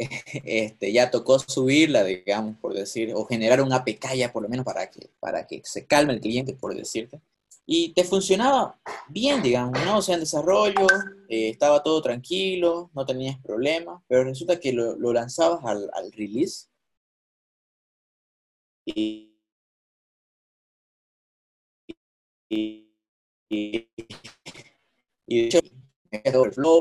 [0.44, 4.90] este, ya tocó subirla, digamos, por decir, o generar una pecaya por lo menos para
[4.90, 7.20] que, para que se calme el cliente, por decirte.
[7.66, 9.98] Y te funcionaba bien, digamos, ¿no?
[9.98, 10.86] O sea, en desarrollo,
[11.28, 16.66] eh, estaba todo tranquilo, no tenías problemas, pero resulta que lo, lanzabas al, release
[18.84, 19.29] y,
[22.50, 22.92] y,
[23.48, 23.88] y,
[25.26, 25.60] y de hecho,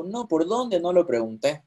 [0.08, 0.80] no, ¿por dónde?
[0.80, 1.64] No lo pregunté.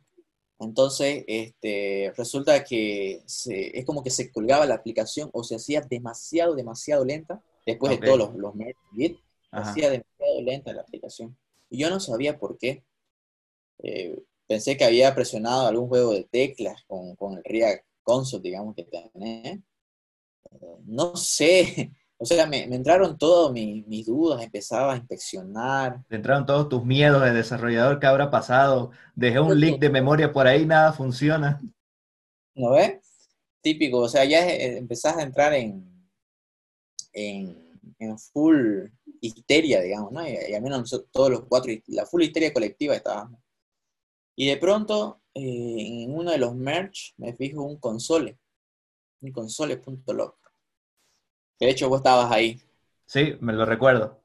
[0.59, 6.55] Entonces, este, resulta que es como que se colgaba la aplicación o se hacía demasiado,
[6.55, 8.55] demasiado lenta después de todos los, los
[8.95, 9.19] Git,
[9.51, 11.37] hacía demasiado lenta la aplicación.
[11.71, 12.85] Y yo no sabía por qué.
[13.79, 18.75] Eh, pensé que había presionado algún juego de teclas con, con el React Console, digamos,
[18.75, 19.59] que tenés.
[20.51, 21.93] Eh, no sé.
[22.23, 26.05] O sea, me, entraron todas mis, dudas, empezaba a inspeccionar.
[26.09, 28.93] Te entraron todos tus miedos de desarrollador, ¿qué habrá pasado?
[29.17, 31.61] Dejé un link de memoria por ahí, nada funciona.
[32.55, 33.01] ¿No ves?
[33.61, 35.85] Típico, o sea, ya empezás a entrar en,
[37.13, 38.87] en, full
[39.21, 40.25] histeria, digamos, ¿no?
[40.25, 43.41] Y, al menos todos los cuatro, la full histeria colectiva estábamos.
[44.37, 48.39] Y de pronto, eh, en uno de los merch, me fijo un console,
[49.23, 50.42] un console.log.
[51.63, 52.61] De hecho, vos estabas ahí.
[53.07, 54.21] Sí, me lo recuerdo.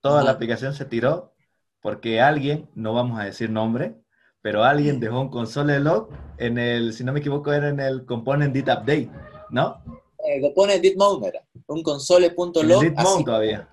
[0.00, 1.34] Toda la aplicación se tiró
[1.82, 3.94] porque alguien, no vamos a decir nombre,
[4.40, 8.06] pero alguien dejó un console log en el, si no me equivoco, era en el
[8.06, 9.10] component dit update,
[9.50, 9.82] ¿no?
[10.26, 12.94] Eh, component dit mode era un console.log.
[13.22, 13.68] todavía.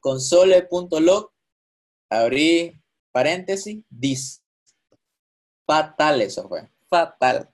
[0.00, 1.30] Console.log,
[2.10, 2.76] abrí
[3.12, 4.42] paréntesis, dis.
[5.64, 7.48] Fatal eso fue, fatal.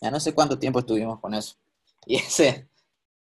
[0.00, 1.56] Ya no sé cuánto tiempo estuvimos con eso.
[2.06, 2.68] Y ese,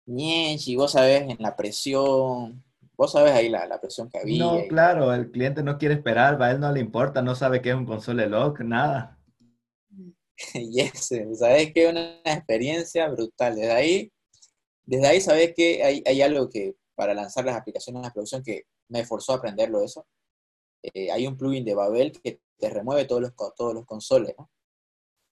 [0.07, 2.63] y vos sabés en la presión,
[2.95, 4.43] vos sabés ahí la, la presión que había.
[4.43, 7.69] No, claro, el cliente no quiere esperar, a él no le importa, no sabe qué
[7.69, 9.19] es un console log, nada.
[10.53, 13.55] y ese, sabes que es una experiencia brutal.
[13.55, 14.11] Desde ahí
[14.87, 19.05] desde ahí sabes que hay, algo que para lanzar las aplicaciones a producción que me
[19.05, 20.07] forzó a aprenderlo eso.
[20.81, 24.49] Eh, hay un plugin de Babel que te remueve todos los, todos los consoles, ¿no?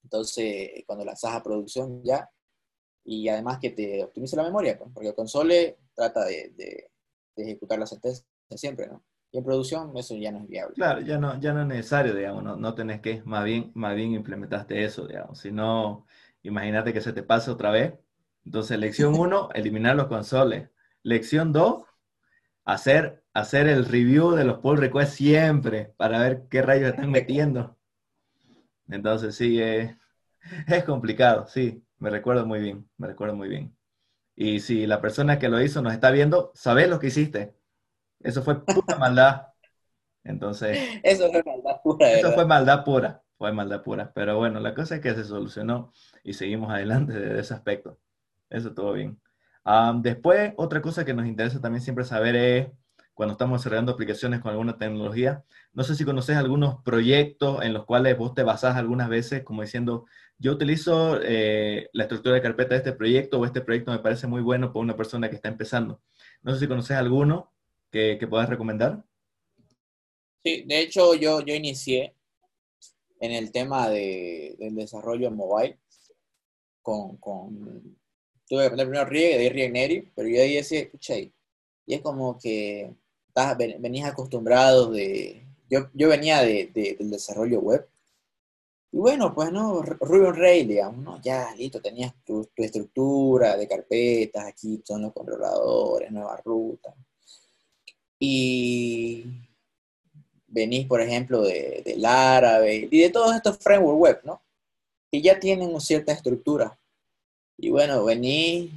[0.04, 2.30] Entonces, cuando lanzas a producción ya,
[3.06, 6.90] y además que te optimiza la memoria, pues, porque el console trata de,
[7.36, 9.02] ejecutar la sentencia siempre, ¿no?
[9.30, 10.74] Y en producción eso ya no es viable.
[10.74, 13.94] Claro, ya no, ya no es necesario, digamos, no, no tenés que, más bien, más
[13.94, 15.40] bien implementaste eso, digamos.
[15.40, 16.06] Si no,
[16.42, 17.94] imagínate que se te pase otra vez
[18.46, 20.70] entonces, lección 1, eliminar los consoles.
[21.02, 21.84] lección 2,
[22.64, 27.76] hacer, hacer el review de los pull requests siempre para ver qué rayos están metiendo.
[28.88, 33.76] Entonces sí, es complicado, sí, me recuerdo muy bien, me recuerdo muy bien.
[34.36, 37.56] Y si la persona que lo hizo nos está viendo, sabes lo que hiciste.
[38.20, 39.48] Eso fue pura maldad.
[40.22, 40.78] Entonces.
[41.02, 42.12] Eso fue maldad pura.
[42.12, 43.22] Eso fue maldad pura.
[43.36, 44.12] Fue maldad pura.
[44.14, 45.92] Pero bueno, la cosa es que se solucionó
[46.22, 47.98] y seguimos adelante de ese aspecto.
[48.50, 49.20] Eso todo bien.
[49.96, 52.68] después, otra cosa que nos interesa también siempre saber es
[53.14, 55.42] cuando estamos desarrollando aplicaciones con alguna tecnología.
[55.72, 59.62] No sé si conoces algunos proyectos en los cuales vos te basás algunas veces como
[59.62, 60.04] diciendo,
[60.38, 64.26] yo utilizo eh, la estructura de carpeta de este proyecto o este proyecto me parece
[64.26, 66.00] muy bueno para una persona que está empezando.
[66.42, 67.52] No sé si conoces alguno
[67.90, 69.04] que, que puedas recomendar.
[70.44, 72.14] Sí, de hecho yo, yo inicié
[73.20, 75.78] en el tema de, del desarrollo mobile
[76.82, 77.96] con, con
[78.48, 81.32] tuve que aprender primero React, de React Native, pero yo ahí decía, escucha, y
[81.86, 82.94] es como que
[83.78, 87.88] venías acostumbrado de, yo, yo venía de, del desarrollo web,
[88.92, 91.20] y bueno, pues no, on Rails, digamos, ¿no?
[91.20, 96.94] Ya, listo, tenías tu, tu, estructura de carpetas, aquí son los controladores, nueva ruta.
[98.18, 99.24] Y
[100.48, 104.42] venís, por ejemplo, de, del árabe y de todos estos frameworks web, ¿no?
[105.10, 106.78] Que ya tienen cierta estructura.
[107.58, 108.70] Y bueno, venís,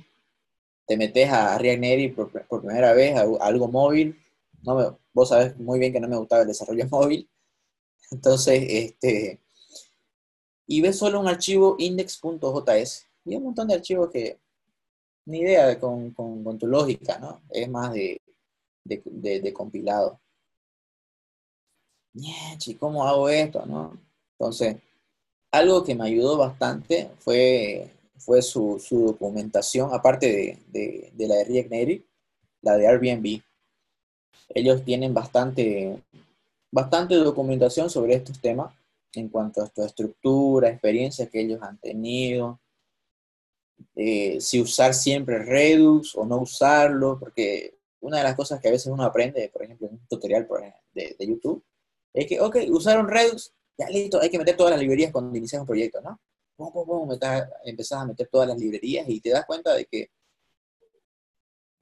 [0.86, 2.14] te metes a React Native
[2.50, 4.20] por, primera vez, algo móvil.
[4.64, 7.30] No vos sabés muy bien que no me gustaba el desarrollo móvil.
[8.12, 9.40] Entonces, este,
[10.70, 13.08] y ves solo un archivo index.js.
[13.26, 14.40] Y un montón de archivos que
[15.26, 17.42] ni idea con, con, tu lógica, ¿no?
[17.50, 18.22] Es más de,
[18.86, 20.20] de, de, compilado.
[22.80, 23.98] ¿Cómo hago esto, no?
[24.38, 24.78] Entonces,
[25.52, 32.06] algo que me ayudó bastante fue fue su, documentación, aparte de, la de React Native,
[32.62, 33.42] la de Airbnb.
[34.50, 36.02] Ellos tienen bastante,
[36.72, 38.74] bastante documentación sobre estos temas
[39.14, 42.60] en cuanto a su estructura, experiencias que ellos han tenido,
[43.96, 48.72] eh, si usar siempre Redux o no usarlo, porque una de las cosas que a
[48.72, 50.48] veces uno aprende, por ejemplo, en un tutorial
[50.94, 51.64] de, YouTube,
[52.14, 55.62] es que, ok, usaron Redux, ya listo, hay que meter todas las librerías cuando inicias
[55.62, 56.20] un proyecto, ¿no?
[57.64, 60.12] empezás a meter todas las librerías y te das cuenta de que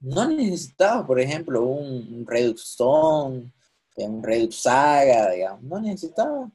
[0.00, 3.52] no necesitabas, por ejemplo, un Redux Stone,
[3.96, 6.50] un Redux Saga, digamos, no necesitabas.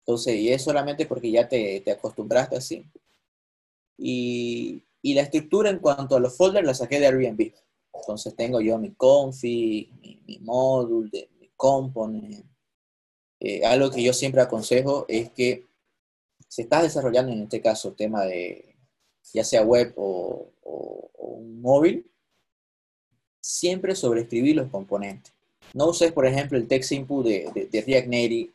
[0.00, 2.84] Entonces, y es solamente porque ya te, acostumbraste así.
[3.96, 7.52] Y, la estructura en cuanto a los folders la saqué de Airbnb.
[7.92, 12.44] Entonces tengo yo mi config, mi, mi módulo, mi component.
[13.40, 15.66] Eh, algo que yo siempre aconsejo es que
[16.46, 18.76] si estás desarrollando en este caso tema de
[19.32, 20.48] ya sea web o,
[21.18, 22.10] un móvil,
[23.40, 25.32] siempre sobreescribir los componentes.
[25.72, 28.52] No uses, por ejemplo, el text input de, de, React Native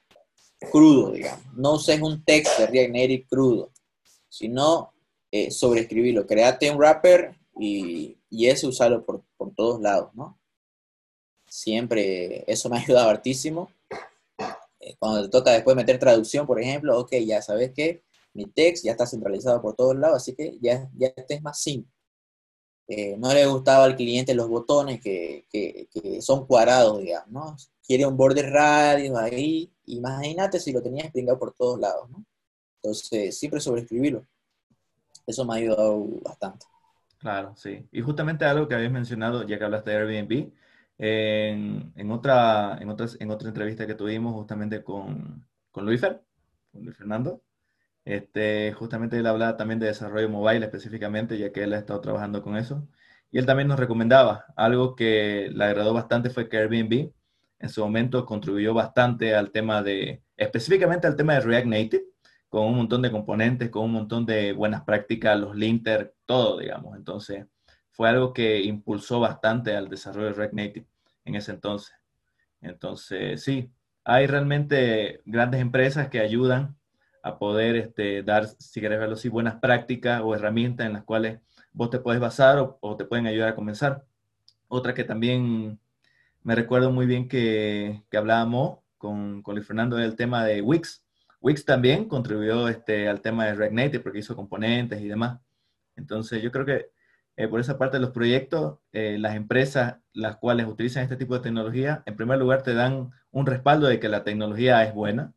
[0.71, 1.45] crudo, digamos.
[1.55, 3.71] No uses un text de React Native crudo,
[4.29, 4.93] sino
[5.31, 6.25] eh, sobreescribirlo.
[6.25, 10.39] Créate un wrapper y, y ese usarlo por, por todos lados, ¿no?
[11.47, 13.69] Siempre, eso me ha ayudado hartísimo
[14.99, 18.03] cuando te toca después meter traducción, por ejemplo, ok, ya sabes que
[18.33, 21.59] mi text ya está centralizado por todos lados, así que ya, ya este es más
[21.59, 21.91] simple.
[22.87, 25.87] Eh, no le gustaba al cliente los botones que, que,
[26.21, 27.55] son cuadrados, digamos, ¿no?
[27.81, 32.25] Quiere un border radius ahí, imagínate si lo tenías pringado por todos lados, ¿no?
[32.81, 34.25] Entonces, siempre sobreescribirlo.
[35.25, 36.65] Eso me ha ayudado bastante.
[37.17, 37.87] Claro, sí.
[37.91, 40.51] Y justamente algo que habías mencionado, ya que hablaste de Airbnb,
[40.97, 46.21] en, en, otra, en, otras, en otra entrevista que tuvimos justamente con, con Luis Fer,
[46.71, 47.41] con Luis Fernando,
[48.05, 52.43] este, justamente él hablaba también de desarrollo mobile específicamente, ya que él ha estado trabajando
[52.43, 52.87] con eso.
[53.31, 57.11] Y él también nos recomendaba algo que le agradó bastante fue que Airbnb
[57.65, 62.03] en su momento contribuyó bastante al tema de, específicamente al tema de React Native,
[62.47, 66.95] con un montón de componentes, con un montón de buenas prácticas, los linter, todo, digamos.
[66.95, 67.45] Entonces,
[67.91, 70.85] fue algo que impulsó bastante al desarrollo de React Native
[71.25, 71.95] en ese entonces.
[72.61, 73.71] Entonces, sí,
[74.03, 76.77] hay realmente grandes empresas que ayudan
[77.23, 81.39] a poder este, dar, si querés verlo así, buenas prácticas o herramientas en las cuales
[81.73, 84.05] vos te puedes basar o, te pueden ayudar a comenzar.
[84.67, 85.79] Otra que también
[86.45, 91.03] me recuerdo muy bien que, que hablábamos con, con Luis Fernando del tema de Wix.
[91.41, 95.39] Wix también contribuyó este, al tema de React Native porque hizo componentes y demás.
[95.95, 96.91] Entonces, yo creo que
[97.35, 101.33] eh, por esa parte de los proyectos, eh, las empresas las cuales utilizan este tipo
[101.33, 105.33] de tecnología, en primer lugar te dan un respaldo de que la tecnología es buena.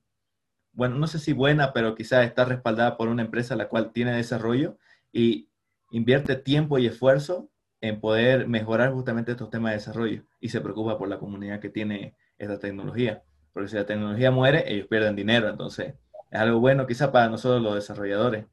[0.72, 4.12] Bueno, no sé si buena, pero quizás está respaldada por una empresa la cual tiene
[4.12, 4.76] desarrollo
[5.10, 5.48] y
[5.90, 7.50] invierte tiempo y esfuerzo
[7.80, 11.68] en poder mejorar justamente estos temas de desarrollo y se preocupa por la comunidad que
[11.70, 13.22] tiene esta tecnología.
[13.52, 15.48] Porque si la tecnología muere, ellos pierden dinero.
[15.48, 15.94] Entonces,
[16.30, 18.46] es algo bueno quizá para nosotros los desarrolladores,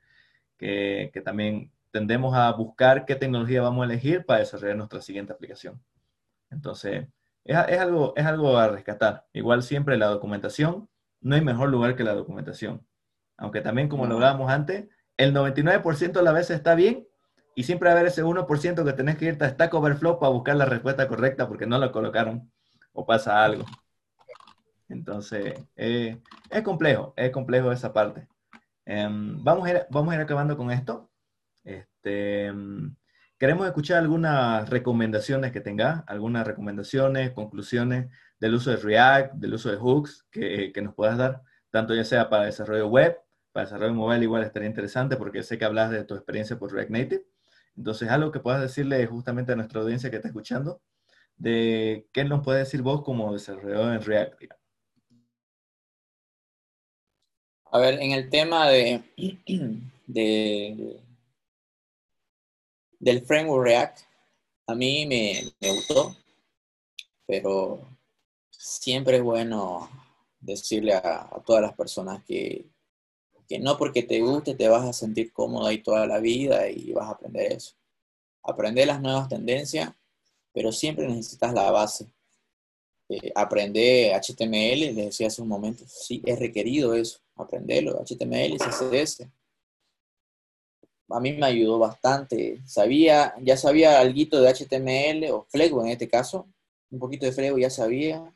[0.58, 5.34] que, que también tendemos a buscar qué tecnología vamos a elegir para desarrollar nuestra siguiente
[5.34, 5.82] aplicación.
[6.50, 7.08] Entonces,
[7.46, 9.28] es, algo, es algo a rescatar.
[9.32, 10.90] Igual siempre la documentación,
[11.22, 12.86] no hay mejor lugar que la documentación.
[13.38, 17.08] Aunque también, como lo hablábamos antes, el 99% de las veces está bien
[17.56, 20.32] y siempre va a haber ese 1% que tenés que irte a Stack Overflow para
[20.32, 22.52] buscar la respuesta correcta porque no lo colocaron
[22.92, 23.66] o pasa algo.
[24.90, 28.28] Entonces, eh, es complejo, es complejo esa parte.
[28.86, 31.10] Um, vamos, a ir, vamos a ir acabando con esto.
[31.64, 32.52] Este,
[33.40, 39.72] queremos escuchar algunas recomendaciones que tenga, algunas recomendaciones, conclusiones del uso de React, del uso
[39.72, 41.42] de hooks que, que, nos puedas dar,
[41.72, 43.18] tanto ya sea para desarrollo web,
[43.52, 46.92] para desarrollo mobile igual estaría interesante porque sé que hablas de tu experiencia por React
[46.92, 47.26] Native.
[47.78, 50.82] Entonces, algo que puedas decirle justamente a nuestra audiencia que está escuchando,
[51.38, 54.44] de qué nos puede decir vos como desarrollador en React.
[57.72, 59.04] A ver, en el tema de,
[60.08, 61.02] de
[63.00, 64.00] del framework React,
[64.68, 66.16] a mí me, me gustó,
[67.28, 67.82] pero
[68.50, 69.90] siempre es bueno
[70.40, 72.66] decirle a todas las personas que,
[73.46, 76.92] que, no porque te guste te vas a sentir cómodo ahí toda la vida y
[76.94, 77.76] vas a aprender eso.
[78.44, 79.92] Aprender las nuevas tendencias,
[80.54, 82.08] pero siempre necesitas la base.
[83.10, 89.28] Eh, aprender HTML, les decía hace un momento, sí, es requerido eso, aprenderlo, HTML CSS
[91.10, 92.62] a mí me ayudó bastante.
[92.66, 96.48] Sabía, ya sabía algo de HTML o Flego en este caso,
[96.90, 98.34] un poquito de Flego ya sabía.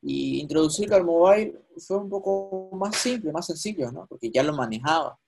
[0.00, 4.06] Y introducirlo al mobile fue un poco más simple, más sencillo, ¿no?
[4.06, 5.18] Porque ya lo manejaba.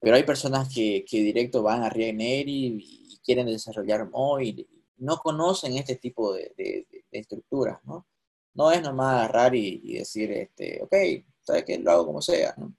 [0.00, 4.66] Pero hay personas que, que directo van a React Native y quieren desarrollar mobile.
[4.98, 8.06] No conocen este tipo de, de, estructuras, ¿no?
[8.54, 10.94] No es nomás agarrar y, y, decir, este, ok,
[11.42, 11.78] ¿sabes qué?
[11.78, 12.74] Lo hago como sea, ¿no?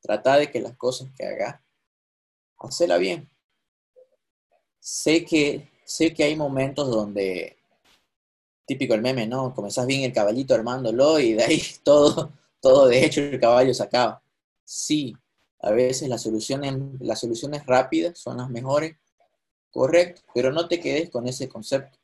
[0.00, 1.60] Trata de que las cosas que hagas
[2.58, 3.28] hacela bien.
[4.78, 7.57] Sé que, sé que hay momentos donde,
[8.68, 9.54] típico el meme, ¿no?
[9.54, 13.82] Comenzás bien el caballito armándolo y de ahí todo, todo de hecho el caballo se
[13.82, 14.22] acaba.
[14.62, 15.16] Sí,
[15.60, 18.96] a veces las soluciones, las soluciones rápidas son las mejores,
[19.72, 21.98] correcto, pero no te quedes con ese concepto.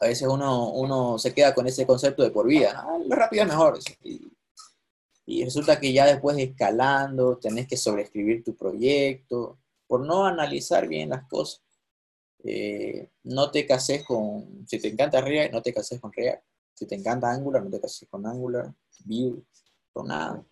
[0.00, 2.98] A veces uno, uno se queda con ese concepto de por vida, ¿no?
[2.98, 3.78] lo rápido es mejor.
[4.02, 4.30] Y,
[5.24, 11.08] y resulta que ya después escalando, tenés que sobreescribir tu proyecto, por no analizar bien
[11.08, 11.63] las cosas.
[12.44, 16.44] Eh, no te cases con, si te encanta React, no te cases con React.
[16.74, 18.72] Si te encanta Angular, no te cases con Angular,
[19.04, 19.42] Vue,
[19.92, 20.44] con nada.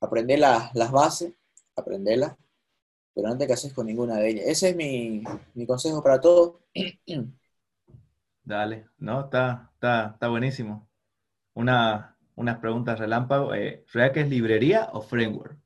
[0.00, 1.32] Aprende las bases,
[1.76, 2.36] aprendelas,
[3.14, 4.44] pero no te cases con ninguna de ellas.
[4.46, 5.22] Ese es mi,
[5.54, 6.56] mi consejo para todos.
[8.42, 10.86] Dale, no, está, está, está buenísimo.
[11.54, 13.54] Una, unas preguntas relámpago.
[13.54, 15.56] Eh, ¿React es librería o framework?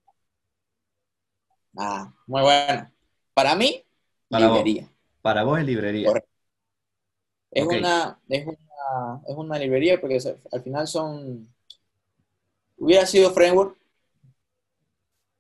[1.77, 2.91] Ah, muy bueno.
[3.35, 3.85] Para mí,
[4.29, 4.83] para librería.
[4.83, 4.98] Vos.
[5.23, 6.11] Para vos es librería.
[7.51, 7.79] Es, okay.
[7.79, 10.19] una, es, una, es una librería porque
[10.53, 11.49] al final son...
[12.77, 13.77] Hubiera sido framework.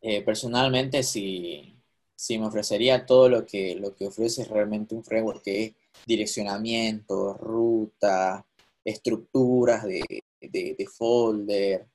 [0.00, 1.76] Eh, personalmente, si,
[2.14, 5.74] si me ofrecería todo lo que, lo que ofrece realmente un framework, que es
[6.06, 8.44] direccionamiento, ruta,
[8.84, 10.02] estructuras de,
[10.40, 11.86] de, de folder,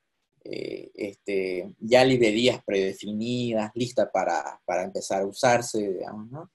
[0.45, 6.51] eh, este, ya librerías predefinidas, listas para, para, empezar a usarse, digamos, ¿no?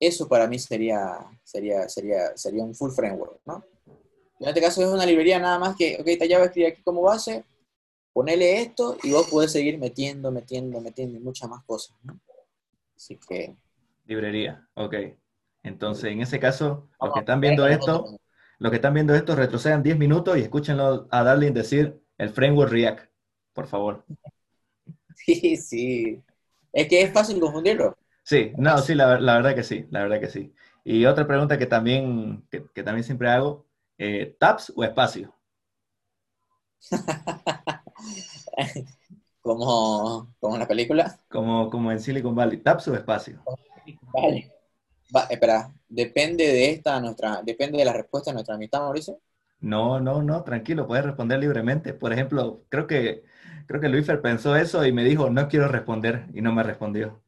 [0.00, 3.62] Eso para mí sería, sería, sería, sería un full framework, ¿no?
[4.40, 7.02] En este caso es una librería nada más que, ok, esta llave escribe aquí como
[7.02, 7.44] base,
[8.14, 12.18] ponele esto y vos podés seguir metiendo, metiendo, metiendo muchas más cosas, ¿no?
[12.96, 13.54] Así que...
[14.06, 14.94] Librería, ok.
[15.62, 18.18] Entonces, en ese caso, los que están viendo esto,
[18.58, 22.72] los que están viendo esto retrocedan 10 minutos y escúchenlo a Darling decir el framework
[22.72, 23.10] React,
[23.52, 24.04] por favor.
[25.22, 26.22] Sí, sí.
[26.72, 27.94] Es que es fácil confundirlo.
[28.30, 30.54] Sí, no, sí, la, la verdad que sí, la verdad que sí.
[30.84, 33.66] Y otra pregunta que también, que, que también siempre hago,
[33.98, 35.34] eh, ¿tabs o espacio?
[39.42, 41.18] como, como en la película.
[41.28, 43.40] Como, como en Silicon Valley, ¿tabs o espacio?
[44.12, 44.52] Vale.
[45.14, 49.18] Va, espera, depende de esta nuestra, depende de la respuesta de nuestra amistad, Mauricio.
[49.60, 51.94] No, no, no, tranquilo, puedes responder libremente.
[51.94, 53.24] Por ejemplo, creo que
[53.66, 57.20] creo que pensó eso y me dijo, no quiero responder, y no me respondió.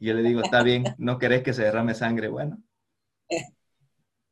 [0.00, 2.58] Y yo le digo, está bien, no querés que se derrame sangre, bueno.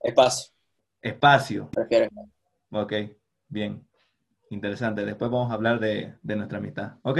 [0.01, 0.53] Espacio.
[1.01, 1.71] Espacio.
[1.71, 2.09] Prefiero.
[2.71, 2.95] Ok,
[3.49, 3.87] bien.
[4.51, 5.05] Interesante.
[5.05, 6.95] Después vamos a hablar de, de nuestra amistad.
[7.03, 7.19] Ok.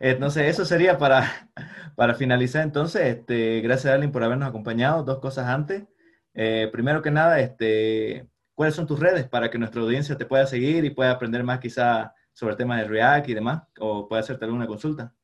[0.00, 1.50] Entonces, eso sería para,
[1.96, 2.62] para finalizar.
[2.62, 5.02] Entonces, este, gracias, Darling, por habernos acompañado.
[5.02, 5.84] Dos cosas antes.
[6.34, 10.46] Eh, primero que nada, este, ¿cuáles son tus redes para que nuestra audiencia te pueda
[10.46, 13.62] seguir y pueda aprender más quizá sobre el tema de React y demás?
[13.80, 15.14] ¿O puede hacerte alguna consulta?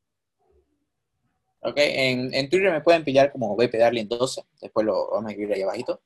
[1.67, 5.63] Ok, en, en Twitter me pueden pillar como bpdarling12, después lo vamos a escribir ahí
[5.63, 5.99] abajito.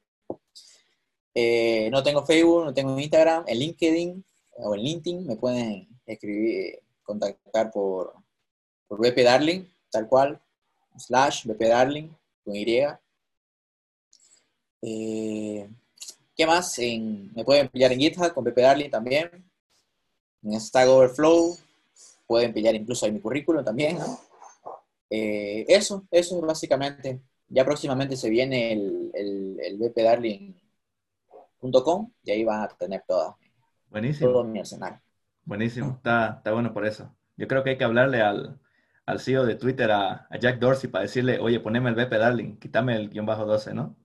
[1.34, 4.24] Eh, no tengo Facebook, no tengo Instagram, en LinkedIn
[4.58, 8.14] o en LinkedIn me pueden escribir, contactar por,
[8.86, 10.40] por bpdarling, tal cual,
[10.96, 12.84] slash bpdarling, con Y.
[14.82, 15.68] Eh,
[16.36, 16.78] ¿Qué más?
[16.78, 19.28] me pueden pillar en GitHub con bpdarling también,
[20.44, 21.58] en Stack Overflow,
[22.28, 23.98] pueden pillar incluso ahí mi currículum también,
[25.10, 27.20] eh, eso, eso básicamente.
[27.48, 33.36] Ya próximamente se viene el, el, el bpdarling.com y ahí van a tener toda,
[33.90, 34.30] Buenísimo.
[34.30, 35.00] todo mi arsenal.
[35.44, 37.14] Buenísimo, está, está bueno por eso.
[37.36, 38.60] Yo creo que hay que hablarle al,
[39.06, 42.56] al CEO de Twitter, a, a, Jack Dorsey, para decirle, oye, poneme el BP Darling,
[42.58, 43.96] quítame el guion bajo 12, ¿no?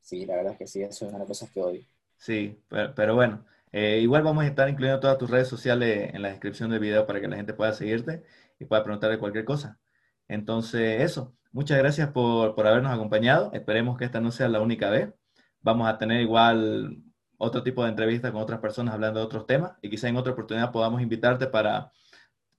[0.00, 1.82] Sí, la verdad es que sí, eso es una de las cosas que odio.
[2.16, 3.44] Sí, pero, pero bueno,
[3.76, 7.06] eh, igual vamos a estar incluyendo todas tus redes sociales en la descripción del video
[7.08, 8.22] para que la gente pueda seguirte
[8.60, 9.80] y pueda preguntarle cualquier cosa.
[10.28, 13.50] Entonces, eso, muchas gracias por, por habernos acompañado.
[13.52, 15.12] Esperemos que esta no sea la única vez.
[15.60, 17.02] Vamos a tener igual
[17.36, 20.34] otro tipo de entrevistas con otras personas hablando de otros temas y quizá en otra
[20.34, 21.90] oportunidad podamos invitarte para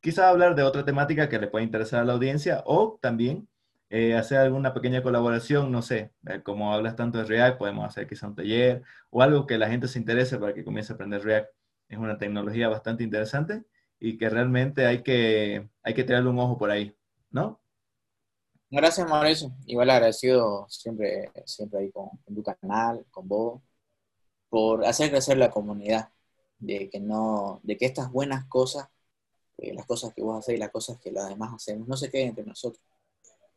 [0.02, 3.48] quizá hablar de otra temática que le pueda interesar a la audiencia o también
[3.90, 8.08] eh, hacer alguna pequeña colaboración, no sé, eh, como hablas tanto de React, podemos hacer
[8.08, 11.24] quizá un taller o algo que la gente se interese para que comience a aprender
[11.24, 11.50] React.
[11.90, 13.64] Es una tecnología bastante interesante
[14.00, 16.96] y que realmente hay que, hay que un ojo por ahí,
[17.32, 17.60] ¿no?
[18.70, 19.52] Gracias, Mauricio.
[19.68, 23.62] Igual agradecido siempre, siempre ahí con, con tu canal, con vos,
[24.50, 26.10] por hacer crecer la comunidad,
[26.60, 28.88] de que, no, de que estas buenas cosas,
[29.58, 32.10] eh, las cosas que vos hacés y las cosas que los demás hacemos, no se
[32.10, 32.84] queden entre nosotros.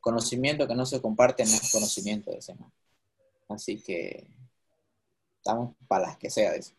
[0.01, 2.73] Conocimiento que no se comparte no es conocimiento de ese man.
[3.49, 4.29] Así que
[5.37, 6.75] estamos para las que sea eso.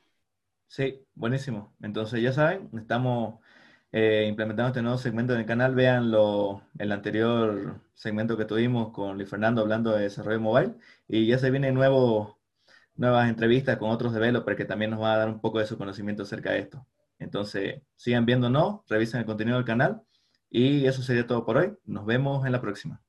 [0.67, 1.73] Sí, buenísimo.
[1.81, 3.39] Entonces ya saben, estamos
[3.91, 5.73] eh, implementando este nuevo segmento en el canal.
[5.75, 6.11] Vean
[6.77, 10.75] el anterior segmento que tuvimos con Luis Fernando hablando de desarrollo mobile.
[11.07, 12.35] Y ya se vienen nuevos,
[12.95, 15.77] nuevas entrevistas con otros developers que también nos van a dar un poco de su
[15.77, 16.85] conocimiento acerca de esto.
[17.17, 20.03] Entonces, sigan viéndonos, revisen el contenido del canal.
[20.51, 21.75] Y eso sería todo por hoy.
[21.85, 23.01] Nos vemos en la próxima.